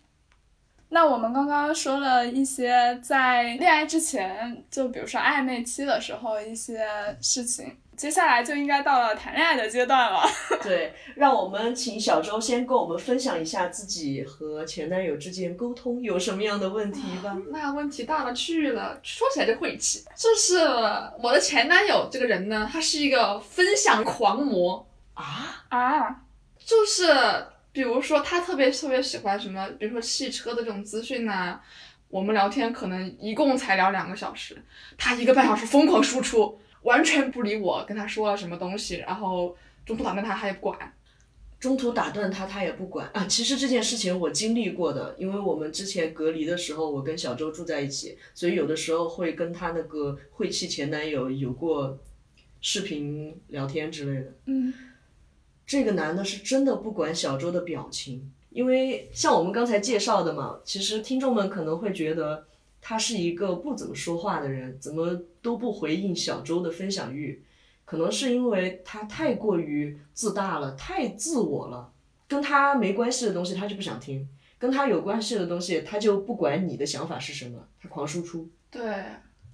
[0.88, 6.86] 那我们刚刚说了一些在恋爱之前，就比如说暧昧期的时候一些
[7.20, 10.22] 事情，接下来就应该到了谈恋爱的阶段了。
[10.62, 17.36] 对，让我们请小周先跟我们分享一下自己和前男友之间沟通有什么样的问题吧。
[17.50, 20.04] 那问题大了去了，说起来就晦气。
[20.16, 20.58] 就是
[21.22, 26.22] 我的前男友这个人呢，他是一个分享狂魔，啊，啊，
[26.64, 27.06] 就是
[27.72, 31.60] 比如说他特别特别喜欢什么，比如说汽车的这种资讯呐、
[32.08, 34.56] 我们聊天可能一共才聊两个小时，
[34.96, 40.92] 他一个半小时疯狂输出，完全不理我跟他说了什么东西，然后中途打断他他也不管。
[41.60, 43.24] 中途打断他，他也不管啊。
[43.26, 51.98] 其实这件事情我经历过的，因为我们之前隔离的时候，我跟小周住在一起，所以有的时候会跟他那个晦气前男友有过
[52.60, 54.34] 视频聊天之类的。
[54.44, 54.74] 嗯
[55.66, 62.46] 这个男的是真的不管小周的表情，因为像我们刚才介绍的嘛，其实听众们可能会觉得
[62.86, 67.42] 他是一个不怎么说话的人，怎么都不回应小周的分享欲，
[67.86, 71.90] 可能是因为他太过于自大了，太自我了，
[72.28, 78.46] 跟他没关系的东西他就不想听，跟他有关系的东西他就不管你的想法是什么，他狂输出。
[78.70, 78.82] 对，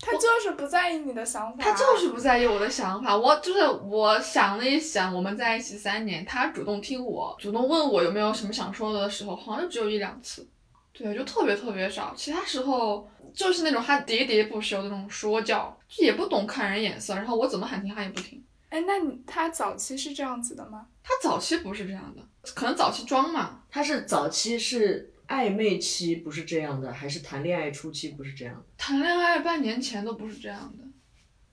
[0.00, 10.48] 他就是不在意你的想法，他就是不在意我的想法，我就是我想了一想，我们在一起三年，他主动听我，主动问我有没有什么想说的时候，好像就只有一两次，
[10.92, 18.42] 对，就特别特别少，其他时候就是那种他喋喋不休的那种说教，也不懂看人眼色，然后我怎么喊停他也不听。
[18.68, 20.86] 哎，那你他早期是这样子的吗？
[21.02, 22.22] 他早期不是这样的，
[22.54, 28.64] 可能早期装嘛，他是早期是暧昧期不是这样的，还是谈恋爱初期不是这样的？
[28.76, 30.84] 谈恋爱半年前都不是这样的。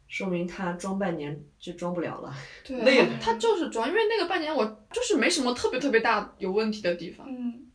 [0.07, 2.33] 说明他装半年就装不了了。
[2.63, 7.27] 对，累了他他就是装，因为那个半年我就是没什么特别特别大有问题的地方。
[7.29, 7.66] 嗯，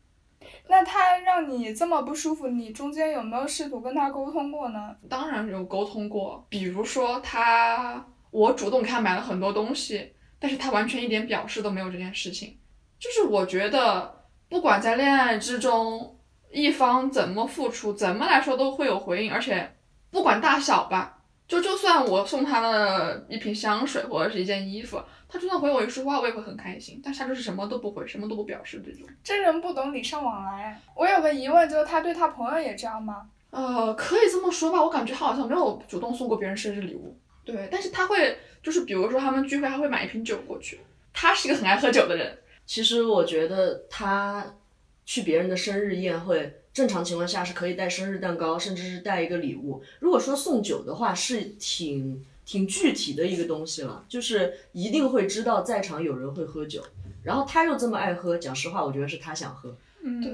[0.68, 4.96] 那他让你这么不舒服，你中间有没有试图跟他沟通过呢？
[5.09, 12.59] 当然有沟通过，比如说他，我主动给他买了很多东西，但是他完全一点表示都没有这件事情。
[12.98, 16.16] 就是我觉得，不管在恋爱之中，
[16.51, 19.75] 一方怎么付出，怎么来说都会有回应，而且
[20.11, 21.21] 不管大小吧，
[21.52, 26.98] 就就算我送他了一瓶香水或者是一件衣服，他就算回我一束花，我也会很开心。
[27.04, 29.06] 但是他就是什么都不回，什么都不表示这种。
[29.22, 30.80] 真人不懂礼尚往来。
[30.96, 33.28] 我有个疑问，就是他对他朋友也这样吗？
[33.50, 37.14] 呃，可以这么说吧，我感觉他好像没有主动送过别人生日礼物。
[37.44, 40.80] 对，但是他会，就是比如说他们聚会，他会买一瓶酒过去。
[41.12, 44.42] 他是一个很爱喝酒的人，其实我觉得他
[45.04, 49.82] 去别人的生日宴会，正常情况下是可以带生日蛋糕，甚至是带一个礼物。
[50.00, 56.82] 如果说送酒的话，是挺挺具体的一个东西了，就是一定会知道在场有人会喝酒，
[57.22, 59.76] 然后他又这么爱喝，讲实话，我觉得是他想喝。
[60.02, 60.32] 嗯，对。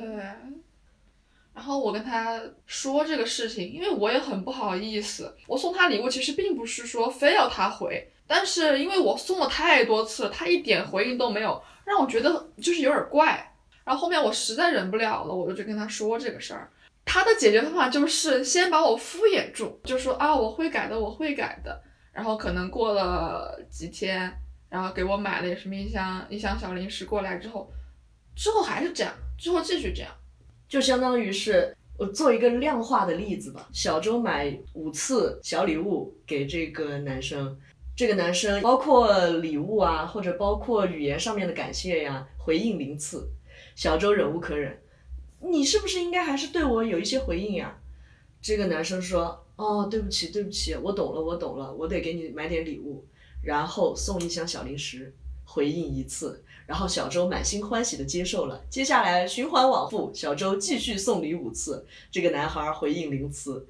[1.55, 5.35] 然后我跟他说这个事情，因为我也很不好意思。
[5.49, 13.48] 我送他礼物其实并不是说非要他回，但是因为我送了太多次了，他一点回应都没有，让我觉得就是有点怪。
[13.89, 16.71] 然后后面我实在忍不了了，我就去跟他说这个事儿。
[17.07, 21.83] 他的解决方法就是先把我敷衍住，就说啊我会改的，我会改的。
[22.13, 24.31] 然后可能过了几天，
[24.69, 27.73] 然后给我买了什么一箱一箱小零食过来之后，
[28.37, 30.13] 之后还是这样，之后继续这样。
[30.69, 37.59] 就相当于是我做一个量化的例子吧，小周买五次小礼物给这个男生，
[37.97, 43.27] 这个男生包括礼物啊，或者包括语言上面的感谢呀，回应零次，
[43.79, 44.77] 小周忍无可忍，
[45.39, 47.79] 你是不是应该还是对我有一些回应呀？
[48.43, 53.05] 这个男生说，哦，对不起，对不起，我懂了，我懂了，我得给你买点礼物，
[53.41, 55.15] 然后送一箱小零食，
[55.45, 56.43] 回应一次。
[56.67, 63.65] 然后小周满心欢喜的接受了，接下来循环往复，小周继续送礼五次，这个男孩回应零次，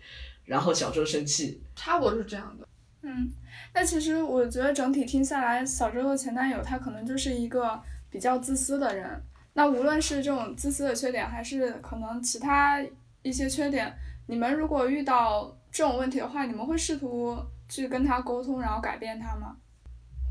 [0.47, 2.67] 然后小周生气，差不多是这样的。
[3.03, 3.31] 嗯，
[3.75, 9.23] 那其实我觉得整体听下来，小周的前男友他可能就是一个比较自私的人。
[9.59, 12.81] 那无论是这种自私的缺点，还是可能其他
[13.23, 13.93] 一些缺点，
[14.29, 17.37] 你们如果遇到这种问题的话，你们会试图
[17.69, 19.57] 去跟他沟通，然后改变他吗？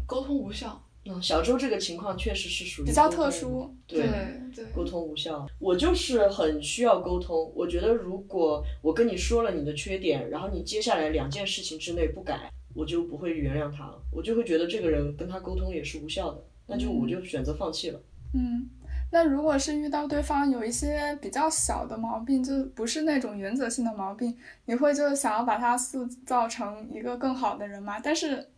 [0.06, 0.82] 沟通无效。
[1.04, 3.76] 嗯，小周这个情况确实是属于比较特殊。
[3.86, 4.08] 对
[4.56, 5.46] 对沟通无效。
[5.60, 7.52] 我就是很需要沟通。
[7.54, 14.02] 我觉得如果我跟你说了你的缺点，然后你接下来两件事情之内不改，我就不会原谅他了。
[14.10, 18.00] 我就会觉得这个人跟他沟通也是无效的，那就我就选择放弃了。
[18.34, 18.68] 嗯，
[19.12, 28.00] 那如果是遇到对方有一些比较小的毛病，就不是那种原则性的毛病，你会就想要把他塑造成一个更好的人吗？
[28.04, 28.50] 但是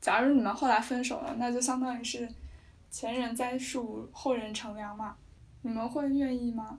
[0.00, 2.28] 假如你们后来分手了，那就相当于是
[2.90, 5.16] 前人栽树，后人乘凉嘛。
[5.62, 6.78] 你们会愿意吗？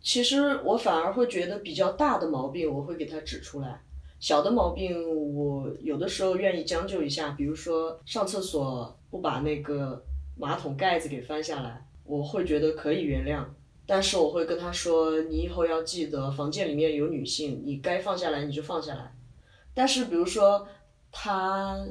[0.00, 3.80] 其实我反而会觉得比较大的毛病，我会给他指出来。
[4.18, 4.92] 小的毛病，
[5.36, 10.04] 我有的时候愿意将就一下，比如说上厕所不把那个
[10.36, 13.44] 马桶盖子给翻下来，我会觉得可以原谅。
[13.86, 19.14] 但是我会跟他说，你以后要记得，房间里面有女性，你该放下来你就放下来。
[19.72, 20.66] 但是比如说
[21.12, 21.86] 他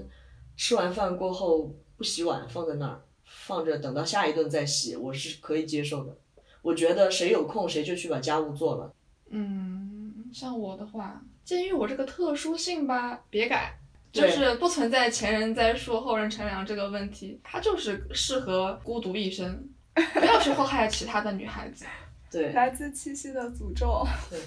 [0.56, 6.16] 吃完饭过后不洗碗，放在那儿放着，等到下一顿再洗，我是可以接受的。
[6.62, 8.94] 我觉得谁有空谁就去把家务做了。
[9.30, 13.80] 嗯，像我的话，鉴于我这个特殊性吧，别改，
[14.12, 19.68] 就是不存在前人栽树后人乘凉这个问题，他就是适合孤独一生，
[20.14, 21.86] 不要去祸害其他的女孩子。
[22.32, 24.06] 对，来自七夕的诅咒。
[24.30, 24.40] 对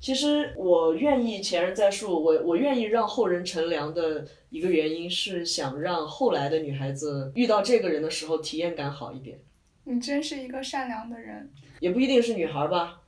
[0.00, 9.38] 其实我愿意前人栽树，我我愿意让后人乘凉的一个原因是想让后来的女孩子遇到这个人的时候体验感好一点，
[9.84, 11.48] 你真是一个善良的人。
[11.78, 13.00] 也不一定是女孩儿吧。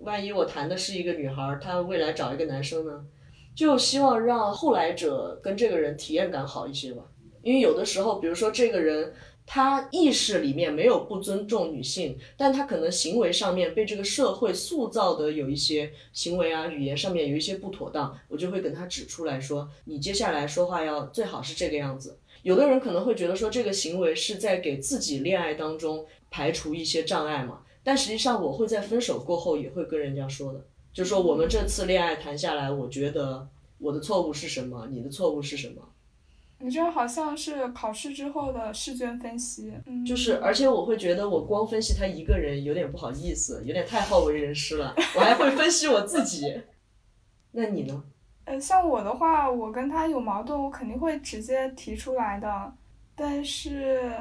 [0.00, 3.04] 万一我谈的是一个女孩儿，她未来找一个男生呢？
[3.54, 7.02] 就希望让后来者跟这个人体验感好一些吧。
[7.42, 9.12] 因为有的时候，比如说这个人
[9.46, 22.18] 他意识里面没有不尊重女性，但他可能行为上面被这个社会塑造的有一些行为啊、语言上面有一些不妥当，我就会跟他指出来说，你接下来说话要最好是这个样子。
[22.42, 30.60] 有的人可能会觉得说这个行为是在给自己恋爱当中排除一些障碍嘛，但实际上我会在分手过后也会跟人家说的，
[30.92, 35.82] 就说我们这次恋爱谈下来，我觉得我的错误是什么，你的错误是什么。
[36.58, 39.72] 你这好像是考试之后的试卷分析。
[39.86, 44.94] 嗯，就是，而且我会觉得我光分析他一个人有点不好意思，有点太好为人师了。
[45.14, 46.62] 我还会分析我自己。
[47.52, 48.04] 那你呢？
[48.44, 52.72] 呃，像我的话，我跟他有矛盾，我肯定会直接提出来的。
[53.14, 54.12] 但是，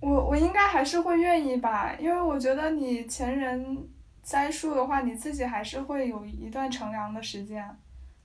[0.00, 3.86] 我我应该还是会愿意吧，因为我觉得你前人
[4.22, 7.64] 栽树的话，你自己还是会有一段乘凉的时间。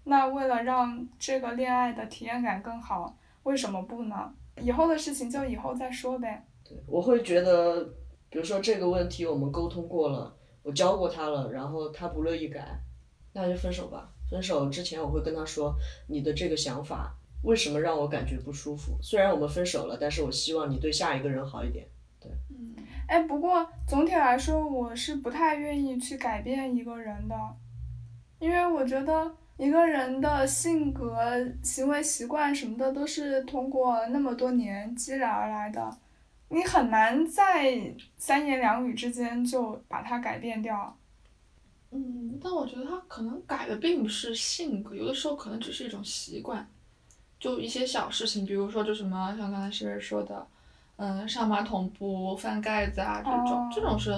[0.03, 4.33] 那为了让这个恋爱的体验感更好，为什么不呢？
[4.61, 6.45] 以后的事情就以后再说呗。
[6.63, 7.83] 对我会觉得，
[8.29, 12.79] 比如说这个问题我们沟通过了，我教过他了，然后他不乐意改，
[13.33, 14.09] 那就分手吧。
[14.29, 15.73] 分手之前我会跟他说，
[16.07, 18.97] 你的这个想法为什么让我感觉不舒服？
[19.01, 21.87] 虽然我们分手了，但是我希望你对下一个人好一点。
[22.19, 22.75] 对，嗯
[23.07, 27.35] 哎，不过总体来说，我是不太愿意去改变一个人的，
[28.37, 31.21] 因为我觉得一个人的性格、
[31.61, 35.97] 行为习惯什么的都是通过那么多年积累而来的，
[36.47, 40.97] 你很难在三言两语之间就把它改变掉。
[41.91, 46.65] 嗯，但我觉得他可能改的并不是性格，有的时候可能只是一种习惯，
[47.37, 50.47] 就一些小事情，比如说就什么像刚才诗诗说的，
[50.95, 54.13] 嗯，上马桶不翻盖子啊这种，哦这种是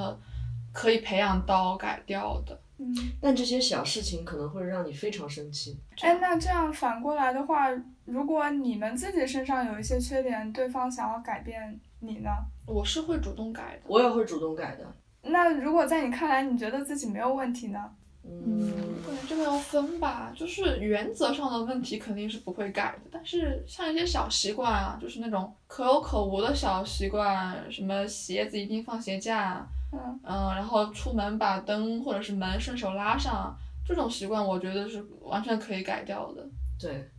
[0.72, 2.60] 可以培养到改掉的。
[2.82, 5.80] 嗯，但这些小事情可能会让你非常生气。
[6.02, 7.68] 哎，那这样反过来的话，
[8.06, 12.32] 如果你们自己身上有一些缺点，对方想要改变你呢？
[12.66, 13.82] 我是会主动改的。
[13.86, 14.96] 我也会主动改的。
[15.22, 17.80] 那如果在你看来，你觉得自己没有问题呢？
[18.24, 18.72] 嗯，
[19.06, 36.48] 感觉这个要分吧，就是原则上的问题肯定是不会改的，但是像一些小习惯啊，就是那种可有可无的小习惯，什么鞋子一定放鞋架，嗯嗯，然后出门把灯或者是门顺手拉上，这种习惯我觉得是完全可以改掉的。
[36.80, 37.10] 对。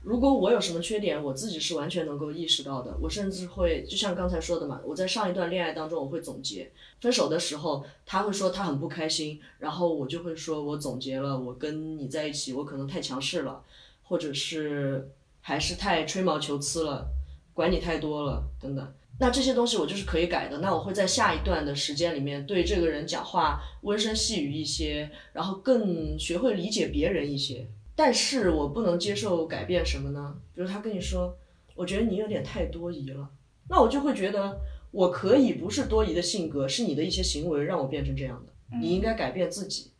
[0.00, 2.96] 如果我有什么缺点，我自己是完全能够意识到的。
[3.00, 6.70] 我甚至会，就像刚才说的嘛，我在上一段恋爱当中，我会总结。
[7.00, 13.62] 分手的时候，他会说他很不开心，然后我就会说，我总结了，我跟你在一起，我可能太强势了，
[14.04, 17.08] 或者是还是太吹毛求疵了，
[17.52, 18.94] 管你太多了，等等。
[19.20, 20.58] 那这些东西我就是可以改的。
[20.58, 27.66] 那我会在下一段的时间里面对这个人讲话温声细语一些，然后更学会理解别人一些。
[27.96, 30.36] 但是我不能接受改变什么呢？
[30.54, 31.36] 比如他跟你说，
[31.74, 33.28] 我觉得你有点太多疑了，
[33.68, 34.56] 那我就会觉得
[34.92, 39.90] 我可以不是多疑的性格，是你的一些行为让我变成这样的，你应该改变自己。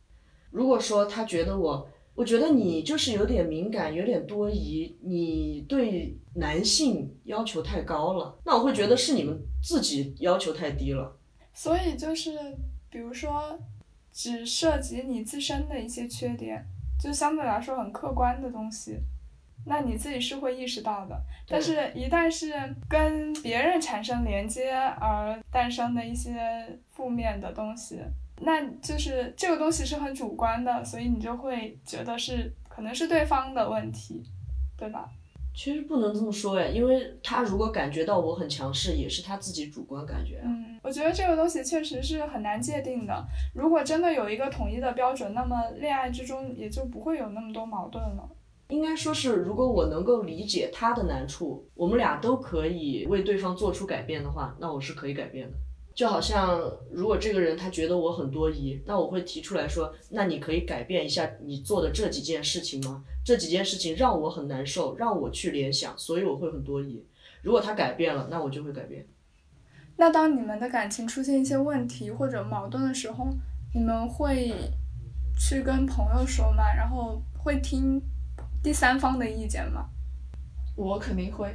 [0.52, 11.16] 如果说他觉得我，我觉得你就是有点敏感，有点多疑，你对男性要求太高了，那我会觉得是你们自己要求太低了。
[11.54, 12.32] 所以就是，
[12.90, 13.56] 比如说，
[14.10, 16.66] 只涉及你自身的一些缺点，
[17.00, 18.98] 就相对来说很客观的东西，
[19.64, 21.16] 那你自己是会意识到的。
[21.46, 22.52] 但是，一旦是
[22.88, 28.00] 跟别人产生连接而诞生的一些负面的东西，
[28.41, 34.22] 那就是这个东西是很主观的，所以你就会觉得是可能是对方的问题，
[34.76, 35.09] 对吧？
[35.55, 40.41] 其实不能这么说哎，因为他如果感觉到我很强势，也是他自己主观感觉。
[40.45, 43.26] 嗯，我觉得这个东西确实是很难界定的。
[43.55, 48.28] 如果真的有一个统一的标准，那么恋爱之中也就不会有那么多矛盾了。
[48.68, 55.57] 应该说是，如果我能够理解他的难处，我们俩都可以为对方做出改变的话，那我是可以改变的。
[55.99, 63.03] 就好像如果这个人他觉得我很多疑，那我会提出来说，那你可以改变一下你做的这几件事情吗？
[63.24, 67.05] 这几件事情让我很难受，让我去联想，所以我会很多疑。
[67.42, 69.09] 如果他改变了，那我就会改变。
[69.96, 73.26] 那当你们的感情出现一些问题或者矛盾的时候，
[73.74, 74.55] 你们会
[75.36, 76.72] 去跟朋友说吗？
[76.76, 78.01] 然后会听
[78.62, 79.88] 第三方的意见吗？
[80.76, 81.53] 我肯定会。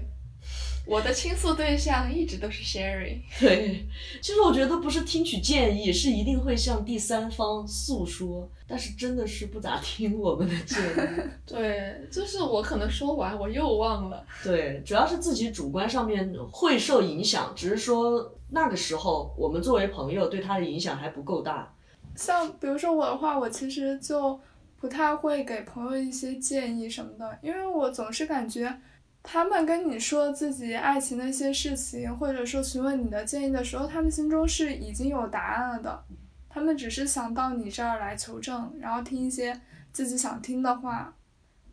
[0.86, 3.20] 我的倾诉对象一直都是 Sherry。
[3.40, 3.86] 对，
[4.22, 11.22] 其实我觉得不是听取建议，是一定会向第三方诉说，但是真的是不咋听我们的建议。
[11.48, 14.26] 对，就是我可能说完我又忘了。
[14.44, 21.74] 对，主要是自己主观上面会受影响，只是说那个时候我们作为朋友对他的影响还不够大。
[22.16, 24.38] 像比如说我的话，我其实就
[24.82, 28.78] 不太会给朋友一些建议什么的，因为我总是感觉。
[29.24, 36.04] 他们跟你说自己爱情的一些事情，或者说询问你的建议的时候，他们心中是已经有答案了的，
[36.50, 39.60] 他们只是想到你这儿来求证，然后听一些
[39.92, 41.16] 自己想听的话，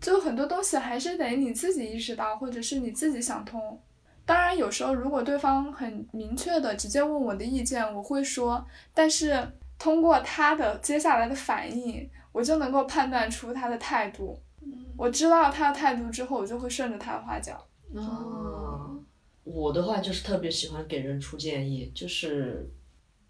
[0.01, 3.79] 就很多东西还是得你自己意识到，或者是你自己想通。
[4.25, 9.45] 当然，有时候如果对方很明确的直接问我的意见，我会说，但是
[9.77, 14.41] 通过他的接下来的反应，我就能够判断出他的态度。
[14.97, 17.59] 我知道他的态度之后，我就会顺着他的话讲。
[17.95, 19.03] 哦，
[19.45, 22.71] 我的话就是特别喜欢给人出建议，就是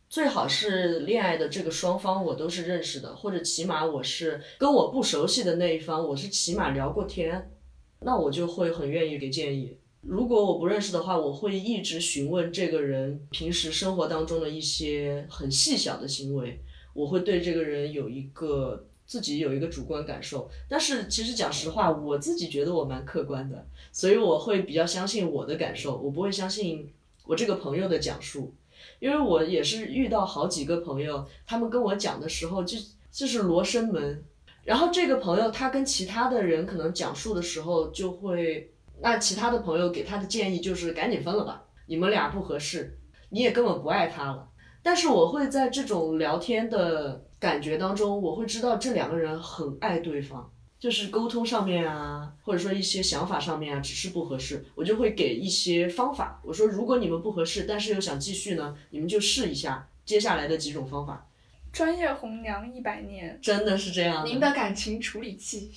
[0.08, 7.52] 最好是恋爱的这个双方我都是认识的，或者起码我是跟我不熟悉的那一方，我是起码聊过天，
[8.00, 9.78] 那我就会很愿意给建议。
[10.02, 16.60] 如果我不认识的话，我会一直询问这个人平时生活当中的一些很细小的行为，
[16.92, 18.88] 我会对这个人有一个。
[19.10, 26.88] 自己有一个主观感受，但是其实讲实话，我自己觉得我蛮客观的，所以我会比较相信我的感受，我不会相信
[27.24, 28.54] 我这个朋友的讲述，
[29.00, 32.78] 因为我也是遇到好几个朋友，他们跟我讲的时候就
[33.10, 34.22] 就是罗生门，
[34.62, 42.96] 然后这个朋友他跟其他的人可能讲述的时候就会，那其他的朋友给他的建议就是赶紧分了吧，你们俩不合适，
[43.30, 44.48] 你也根本不爱他了，
[44.84, 47.26] 但是我会在这种聊天的。
[47.40, 56.40] 感觉当中，我会知道这两个人很爱对方，就是沟通上面啊，或者说一些想法上面啊，只是不合适，我就会给一些方法。
[56.44, 61.26] 我说，如果你们不合适，但是又想继续呢，你们就试一下接下来的几种方法。
[61.72, 64.26] 专业红娘一百年，真的是这样。
[64.26, 65.70] 您的感情处理器，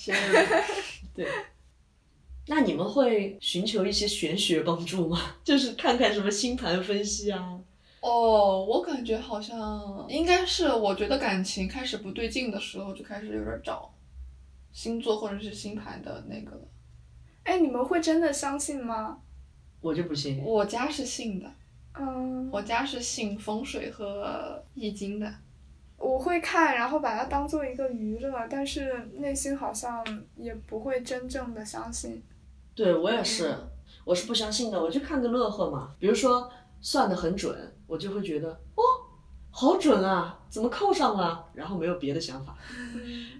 [1.16, 1.28] 对。
[2.48, 5.36] 那你们会寻求一些玄学帮助吗？
[5.46, 7.58] 就是看看什么星盘分析啊。
[8.04, 13.90] 哦，我感觉好像应该是，我觉得感情开始不对劲的时候，就开始有点找
[14.74, 16.68] 星座或者是星盘的那个了。
[17.46, 19.20] 哎，你们会真的相信吗？
[19.80, 20.44] 我就不信。
[20.44, 21.50] 我家是信的。
[21.94, 22.50] 嗯。
[22.52, 25.34] 我家是信风水和易经的。
[25.98, 32.22] 我会看，然后把它当做一个娱乐，但是内心好像也不会真正的相信。
[32.76, 33.56] 对我也是，
[34.04, 35.96] 我是不相信的，我就看个乐呵嘛。
[35.98, 36.52] 比如说
[36.82, 37.73] 算的很准。
[37.88, 38.84] 我就会觉得哦，
[39.52, 41.46] 好准啊，怎么扣上了？
[41.54, 42.58] 然后没有别的想法，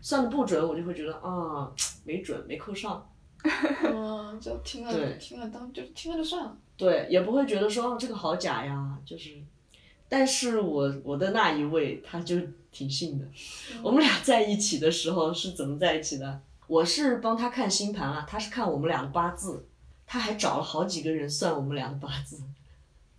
[0.02, 1.72] 算的不准，我就会觉得啊，
[2.04, 3.10] 没准没扣上。
[3.84, 6.58] 嗯， 就听了听了当就听了就算了。
[6.78, 9.32] 对，也不会觉得说哦这个好假呀，就是。
[10.08, 12.38] 但是我我的那一位他就
[12.72, 13.26] 挺信的。
[13.82, 16.42] 我们俩在一起的时候是怎么在一起的？
[16.68, 19.68] 我是帮他看星盘啊，他是看我们俩的八字，
[20.06, 22.40] 他还找了好几个人算我们俩的八字。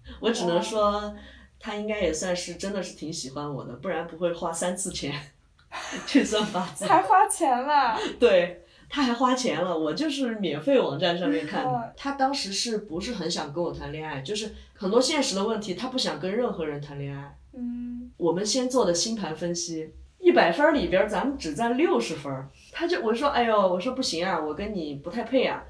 [0.21, 1.15] 我只能说，
[1.59, 5.15] 他应该也算是真的是挺喜欢我的，不然不会花三次钱
[6.07, 6.85] 去算八字。
[6.85, 7.99] 还花钱了？
[8.21, 9.77] 对，他还花钱了。
[9.77, 11.95] 我就是免费网站上面看的。
[11.97, 14.21] 他当时是不是很想跟我谈恋爱？
[14.21, 17.37] 就是很多现实的问题，他不想跟任何人谈恋爱。
[17.55, 18.11] 嗯。
[18.17, 22.33] 我们先做的星盘分析，一百分里边咱们只占六十分。
[22.71, 25.65] 他就我说哎呦，我说不行啊，我跟你不太配啊。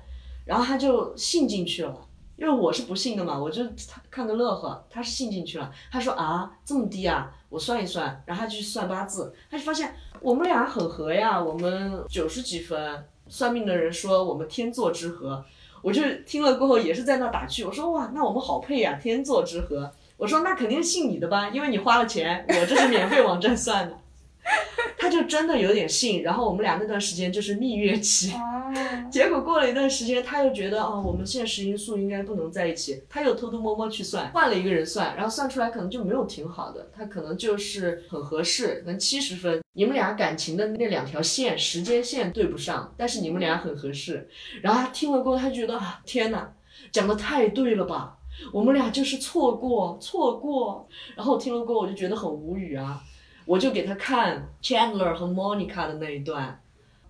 [0.45, 2.07] 然后他就信进去了。
[2.37, 3.62] 因为我是不信的嘛，我就
[4.11, 4.85] 看个乐呵。
[4.91, 13.05] 他是信进去了，他说啊这么低啊，我算一算，然后他就去算八字，他就发现我们俩很合呀，我们九十几分。
[13.26, 15.43] 算命的人说我们天作之合，
[15.80, 19.91] 我就听了过后也是在那打趣，我说哇那我们好配呀，天作之合。
[20.18, 23.99] 我说那肯定信你的吧，因为你花了钱，我这是免费网站算的。
[24.99, 28.32] 他就真的有点信，然后我们俩那段时间就是蜜月期。
[28.32, 28.72] 啊，
[29.11, 39.62] 结果过了一段时间，他又觉得哦，我们现实因素应该不能在一起，他又偷偷摸摸去算，换了一个人算，然后算出来可能就没有挺好的，他可能就是很合适，能七十分。
[39.76, 44.28] 你们俩感情的那两条线时间线对不上，但是你们俩很合适。
[44.62, 46.53] 然后他听了过后，他觉得啊，天哪，
[46.92, 48.16] 讲的太对了吧，
[48.53, 50.88] 我们俩就是错过错过。
[51.16, 53.03] 然后我听了过后，我就觉得很无语啊，
[53.45, 56.61] 我就给他看 Chandler 和 Monica 的那一段。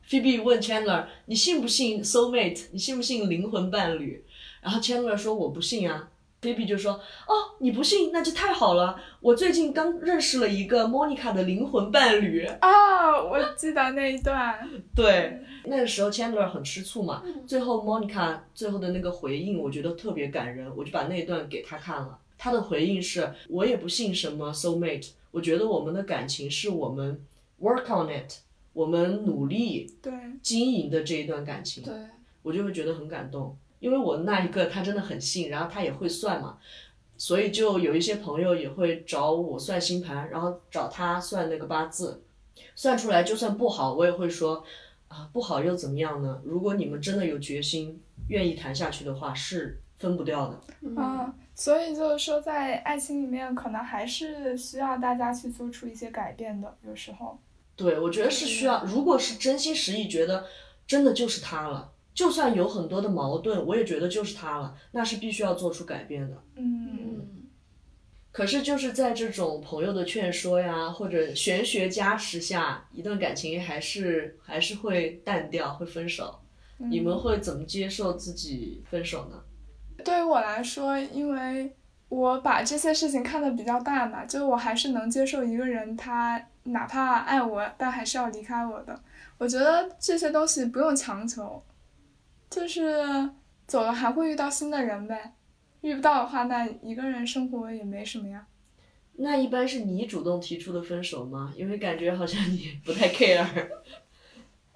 [0.08, 2.66] Phoebe 问 Chandler：“ 你信不信 soul mate？
[2.72, 4.24] 你信不信灵魂伴侣？”
[4.60, 6.10] 然后 Chandler 说：“我不信啊。
[6.42, 6.92] ”Phoebe 就说
[7.26, 9.00] ：“哦，你不信，那就太好了。
[9.20, 12.44] 我最近刚认识了一个 Monica 的灵魂伴侣。
[12.60, 14.58] 啊，我记得那一段，
[14.94, 17.22] 对，那个时候 Chandler 很吃醋嘛。
[17.46, 22.18] 最后 Monica 最后的那个回应，我觉得特别感人，我就把那一段给他看了。
[22.36, 27.20] 他的回应是：“我也不信什么 soul mate，我觉得我们的感情是我们
[27.60, 28.34] work on it，
[28.72, 31.92] 我们努力对，经营的这一段感情。”对，
[32.42, 36.58] 我就会觉得很感动，因为我那一个他真的很信，然后他也会算嘛，
[37.18, 42.22] 所以就有一些朋友也会找我算星盘，然后找他算那个八字，
[42.76, 44.62] 算出来就算不好，我也会说
[45.08, 46.40] 啊不好又怎么样呢？
[46.44, 51.02] 如果你们真的有决心，愿意谈下去的话，是分不掉的。
[51.02, 57.38] 啊，所以就是说，在爱情里面，可能还是需要大家去做出一些改变的，有时候。
[57.76, 60.46] 对，我觉得是需要，如果是真心实意觉得
[60.86, 66.42] 真的就是他了，就算有很多的矛盾，我也觉得就是他了，那是必须要做出改变的。
[66.56, 67.42] 嗯，嗯，
[68.32, 76.40] 可是就是在这种朋友的劝说呀，或者玄学加持下，一段感情还是还是会淡掉，会分手。
[76.78, 79.40] 你们会怎么接受自己分手呢？
[80.02, 81.74] 对于我来说，因为
[82.08, 88.98] 我把这些事情看得比较大嘛，就我还是能接受一个人他哪怕爱我，但还是要离开我的。
[89.38, 91.62] 我觉得这些东西不用强求，
[92.48, 93.30] 就是
[93.66, 95.34] 走了还会遇到新的人呗。
[95.82, 98.46] 遇不到的话，那一个人生活也没什么呀。
[99.16, 101.52] 那一般是你主动提出的分手吗？
[101.56, 103.46] 因为感觉好像你不太 care。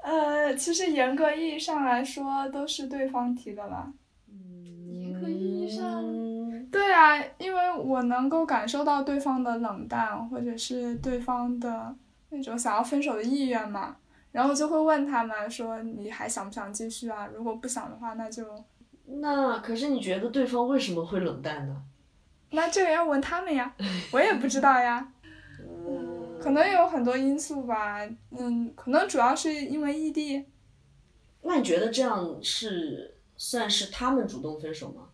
[0.03, 3.93] 呃，其实严格意义上来说，都是对方提的啦。
[5.29, 11.95] 严格意义上嗯对啊，因为我能够感受到对方的冷淡，或者是对方的
[12.31, 13.97] 那种想要分手的意愿嘛，
[14.33, 17.27] 然后就会问他们说你还想不想继续啊？
[17.35, 18.45] 如果不想的话，那就
[19.07, 21.83] 那可是你觉得对方为什么会冷淡呢？
[22.51, 23.75] 那这个要问他们呀，
[24.13, 25.11] 我也不知道呀，
[26.41, 30.45] 可能有很多因素吧，嗯，可能主要是因为异地，
[31.43, 35.08] 那你觉得这样是算是他们主动分手吗？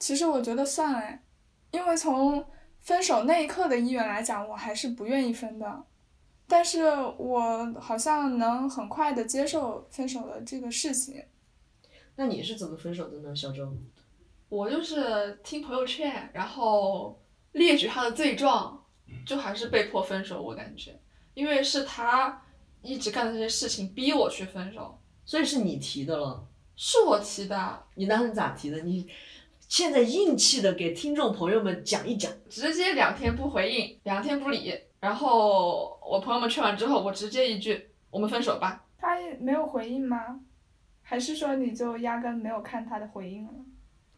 [0.00, 1.22] 其实我觉得算哎，
[1.70, 2.44] 因为从
[2.80, 5.84] 分手那一刻的意愿来讲，我还是不愿意分的，
[6.48, 6.86] 但是
[7.18, 11.22] 我好像能很快的接受分手的这个事情。
[12.16, 13.72] 那你是怎么分手的呢，小周？
[14.48, 17.22] 我就是听朋友劝，然后
[17.52, 18.84] 列举他的罪状，
[19.26, 20.42] 就还是被迫分手。
[20.42, 20.98] 我感觉，
[21.34, 22.42] 因为是他
[22.82, 26.46] 一直干的这些事情逼我去分手，所以是你提的了。
[26.74, 28.80] 是我提的，你当时咋提的？
[28.80, 29.06] 你
[29.70, 32.30] 现在硬气的给听众朋友们讲一讲。
[32.48, 34.74] 直接两天不回应，两天不理。
[34.98, 38.84] 然后我朋友们劝完之后，我直接一句：“我们分手吧。
[38.98, 40.40] 他也没有回应吗？
[41.02, 43.52] 还是说你就压根没有看他的回应了？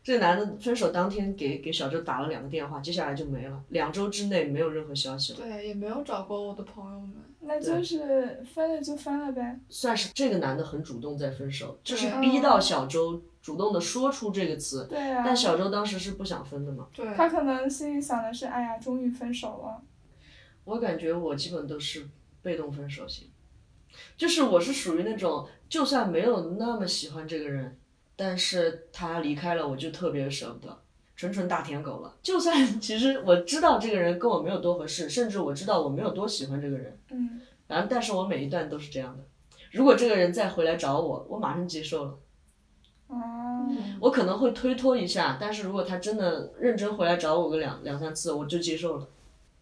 [0.03, 7.13] 这个男的分手当天给给小周打了两个电话，接下来就没了，两周之内没有任何消息”了，对，也没有找过我的朋友们。
[7.41, 9.61] 那就是分了就分了呗。
[9.69, 15.23] 算是这个男的很主动在分手，就是逼到小周主动的说出这个词，对啊。
[15.27, 16.87] 但小周当时是不想分的嘛。
[16.95, 19.83] 对，他可能心里想的是，哎呀，终于分手了。
[20.65, 22.09] 我感觉我基本都是
[22.41, 23.29] 被动分手型，
[24.17, 27.77] 就是我是属于那种就算没有那么喜欢这个人，
[28.15, 30.83] 但是他离开了我就特别舍不得，
[31.17, 32.15] 纯纯大舔狗了。
[32.23, 39.25] 就算其实我知道这个人跟我没有多合适，甚至我知道我没有多喜欢这个人，嗯，然后但是我每一段都是这样的。
[39.73, 42.19] 如果这个人再回来找我，我马上接受了。
[43.13, 43.69] 哦，
[44.01, 49.07] 我可能会推脱一下，但是如果他真的认真回来找我个两两三次，我就接受了。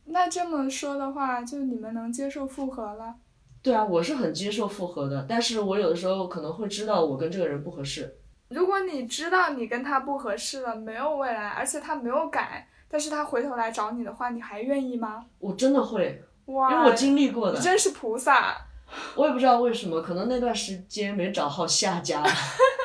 [0.05, 3.15] 那这么说的话，就你们能接受复合了？
[3.63, 8.17] 对啊，我是很接受复合的，但是我有的时候可能会知道我跟这个人不合适。
[8.49, 15.25] 如果你知道你跟他不合适了，没有未来，而且他没有改，但是他回头来找你的话，你还愿意吗？
[15.39, 18.57] 我真的会，哇，因为我经历过的，你真是菩萨，
[19.15, 22.25] 我也不知道为什么，可能那段时间没找好下家，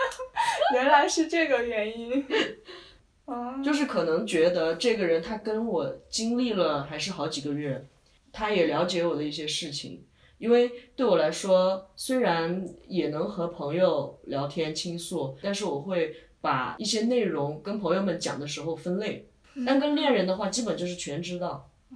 [0.74, 2.26] 原来是这个原因。
[3.28, 7.88] 嗯， 就是可能觉得这个人他跟我经历了还是好几个月，
[8.32, 10.04] 他也了解我的一些事情，
[10.38, 19.28] 因为对我来说，虽然也能和朋友聊天倾诉，但是我会把一些内容跟朋友们讲的时候分类。
[19.66, 21.72] 但跟恋人的话，基本就是全知道。
[21.90, 21.96] 哦，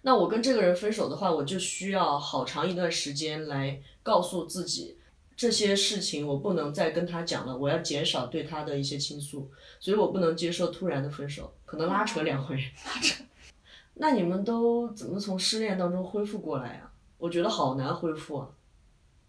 [0.00, 4.96] 那我跟这个人分手的话，我就需要好长一段时间来告诉自己，
[5.42, 12.54] 这些事情我不能再跟他讲了，我要减少对他的一些倾诉，所以我不能接受突然的分手，可能拉扯两回。
[12.54, 13.24] 拉扯。
[13.94, 16.92] 那你们都怎么从失恋当中恢复过来啊？
[17.18, 18.50] 我觉得好难恢复啊。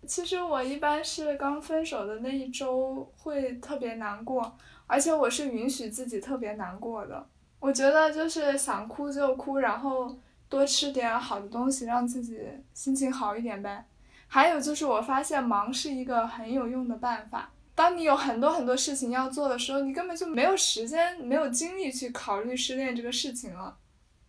[0.06, 4.56] 其实我一般是刚分手的那一周会特别难过，
[4.86, 7.26] 而且我是允许自己特别难过的。
[7.60, 10.16] 我觉得就是想哭就哭，然后
[10.48, 12.40] 多吃点好的东西，让自己
[12.76, 13.88] 心情好一点呗。
[14.28, 17.52] 还有就是我发现忙是一个很有用的办法。
[17.76, 23.78] 当你有很多很多事情要做的时候，你根本就没有时间、没有精力去考虑失恋这个事情了。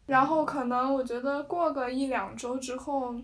[0.07, 3.15] 然后可能我觉得过个一两周之后，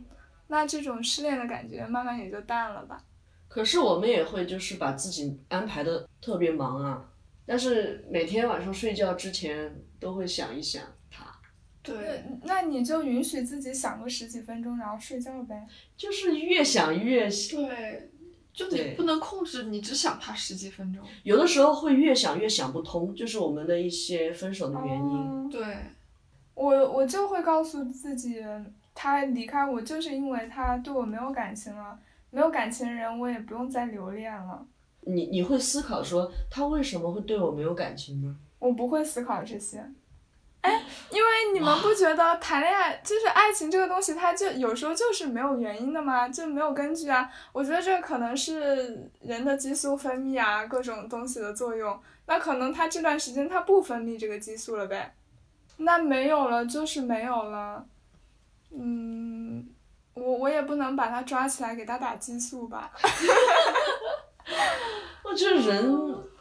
[0.49, 3.03] 那这种失恋的感觉慢慢也就淡了吧。
[3.49, 7.05] 可是我们也会就是把自己安排的特别忙啊，
[7.47, 10.83] 但是每天晚上睡觉之前都会想一想，
[11.83, 15.67] 对，那你就允许自己想个十几分钟，然后睡觉呗。
[15.97, 18.11] 就是越想越对，
[18.53, 21.03] 就你不能控制，你只想他十几分钟。
[21.23, 25.17] 有的时候会越想越想不通，就是我们的一些分手的原因。
[25.17, 25.65] 哦对，
[26.55, 28.45] 我我就会告诉自己，
[28.95, 31.99] 他离开我就是因为他对我没有感情了，
[32.31, 34.67] 没有感情的人我也不用再留恋了。
[35.03, 38.37] 你你会思考说他为什么会对我没有感情呢？
[38.59, 39.83] 我不会思考这些。
[40.63, 46.29] 哎，因为你们不觉得谈恋爱就是爱情这个东西，它就有时候就是没有原因的吗？
[46.29, 47.31] 就没有根据啊。
[47.53, 51.99] 我觉得这可能是人的激素分泌啊，各种东西的作用。
[52.27, 55.15] 那可能他这段时间他不分泌这个激素了呗，
[55.79, 57.87] 那没有了就是没有了。
[58.73, 59.67] 嗯，
[60.15, 62.93] 我我也不能把他抓起来给他打激素吧。
[65.25, 65.93] 我觉得人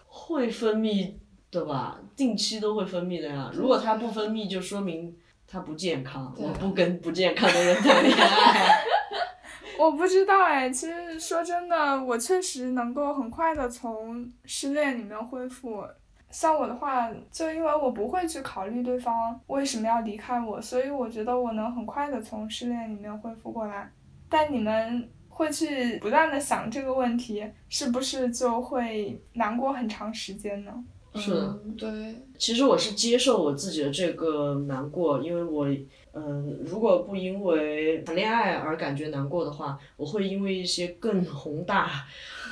[0.07, 1.13] 会分泌
[1.51, 3.51] 的吧，定期都会分泌的呀。
[3.53, 5.15] 如果它不分泌，就说明
[5.47, 6.33] 它不健康。
[6.37, 8.75] 我不跟不健康的人谈恋爱。
[9.79, 15.83] 我不知道哎，其实说真的，我确实能够很快的从失恋里面恢复。
[16.29, 23.89] 像我的话，就因为我不会去考虑对方为什么要离开我，所以我觉得我能很快的从失恋里面恢复过来。
[24.29, 30.71] 但你们会去不断的想这个问题，是不是就会难过很长时间呢？
[31.15, 35.67] 是的嗯对，其实我是接受我自己的这个难过，因为我，
[36.13, 42.05] 嗯、如果不因为谈恋爱而感觉难过的话，我会因为一些更宏大、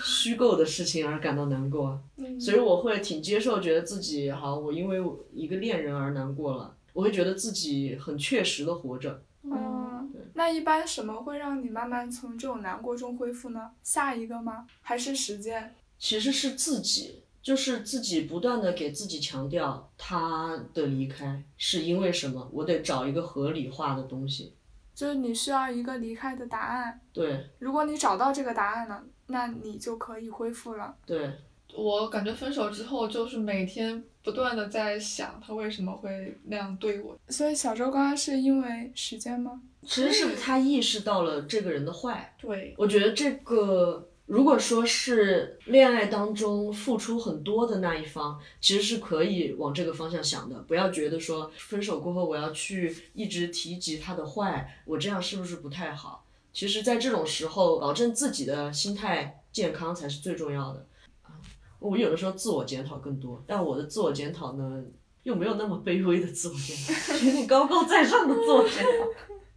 [0.03, 1.99] 虚构的事情而感到难过。
[2.17, 4.97] 嗯所以我会挺接受，觉得自己好，我因为
[5.33, 9.21] 一个恋人而难过了，我会觉得自己很确实的活着。
[9.43, 13.71] 嗯，那一般什么会让你慢慢从这种难过中恢复呢？
[13.83, 14.65] 下一个吗？
[14.81, 15.73] 还是时间？
[15.97, 24.53] 其实是自己，就是自己不断的给自己强调他的离开是因为什么，我得找一个合理化的东西。
[24.93, 26.99] 就是你需要一个离开的答案。
[27.13, 30.93] 对如果你找到这个答案了，那你就可以恢复了。
[31.05, 31.31] 对，
[31.73, 37.17] 我感觉分手之后就是每天不断的在想他为什么会那样对我。
[37.29, 39.61] 所以小周刚刚是因为时间吗？
[39.83, 42.35] 其实是他意识到了这个人的坏。
[42.37, 50.59] 对，我觉得这个，如果说是恋爱当中付出很多的那一方，其实是可以往这个方向想的。
[50.67, 56.25] 不要觉得说分手过后我要去一直提及他的坏，我这样是不是不太好？
[56.51, 60.85] 其实，在这种时候，保证自己的心态健康才是最重要的。
[61.23, 61.39] 啊
[61.79, 64.83] 我有的时候自我检讨更多，但我的自我检讨呢，
[65.23, 68.89] 又没有那么卑微的自我检讨，有点高高在上的自我检讨。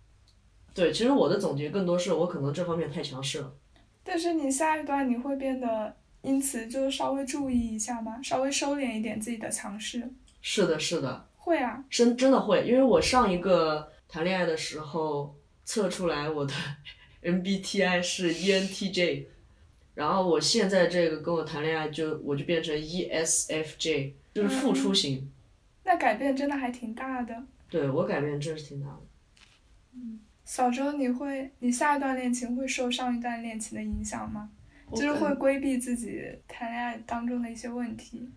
[0.72, 3.52] 对，其实我的总结更多是我可能这方面太强势了。
[4.11, 8.20] 但是你下一段你会变得因此就稍微注意一下吗？
[8.20, 10.11] 稍微收敛一点自己的强势。
[10.42, 15.32] 是的，是的，会啊，真真的会，因为我上一个谈恋爱的时候
[15.64, 16.52] 测出来我的
[17.22, 19.26] MBTI 是 E ENTJ，
[19.94, 25.30] 然后我现在这个跟我谈恋爱就我就变成 E ESFJ，就是付出型。
[25.84, 27.40] 那改变真的还挺大的。
[27.68, 29.02] 对我改变真是挺大的。
[30.51, 34.51] 小周，你会，你下一段恋情会受上一段恋情的影响吗？
[34.92, 38.28] 就是会规避自己谈恋爱当中的一些问题。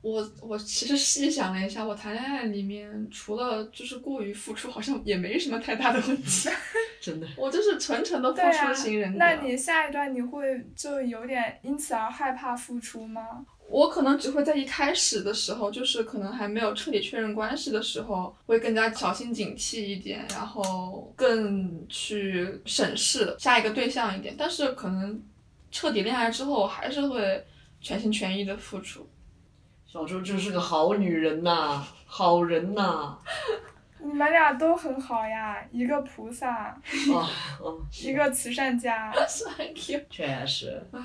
[0.00, 6.48] 我我其实细想了一下，我谈恋爱里面除了就是过于付出，好像也没什么太大的问题。
[7.02, 7.26] 真的。
[7.36, 9.18] 我就是纯纯的付出型人格。
[9.18, 13.44] 那你下一段你会就有点因此而害怕付出吗？
[13.70, 24.34] 我可能只会在一开始的时候，就是可能还没有彻底确认关系的时候，会更加小心警惕一点，然后更去审视下一个对象一点。
[24.36, 25.22] 但是可能
[25.70, 27.46] 彻底恋爱之后，还是会
[27.80, 29.08] 全心全意的付出。
[29.86, 33.18] 小周真是个好女人呐、好人呐、
[34.02, 36.80] 你们俩都很好呀，一个菩萨，
[38.02, 39.12] 一个慈善家。
[39.28, 40.00] 是很 Q。
[40.08, 41.00] 确实，唉，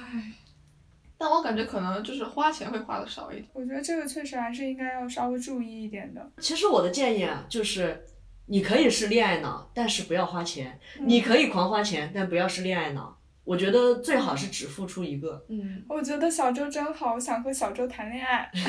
[1.17, 3.47] 但我感觉可能就是花钱会花的少一点。
[3.53, 6.29] 我觉得这个确实还是应该要稍微注意一点的。
[6.39, 8.05] 其实我的建议啊，就是
[8.47, 10.67] 你可以是恋爱脑，但是不要花钱；
[10.99, 13.17] 你可以狂花钱，但不要是恋爱脑。
[13.43, 15.45] 我觉得最好是只付出一个。
[15.49, 18.51] 嗯，我觉得小周真好，我想和小周谈恋爱。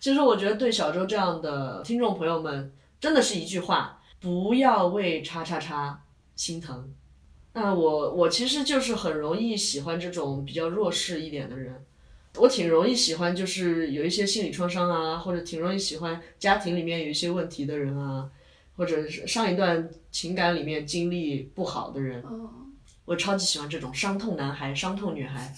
[0.00, 6.02] 其实我觉得对小周这样的听众朋友们，真的是一句话：不要为叉叉叉
[6.34, 6.92] 心疼。
[7.54, 11.84] 那我我其实就是很容易喜欢这种比较弱势一点的人，
[12.36, 18.30] 我挺容易喜欢就是有一些心理创伤啊，或者挺容易喜欢家庭里面有一些问题的人啊，
[18.76, 22.48] 或者是上一段情感里面经历不好的人，哦，
[23.04, 25.54] 我超级喜欢这种伤痛男孩、伤痛女孩。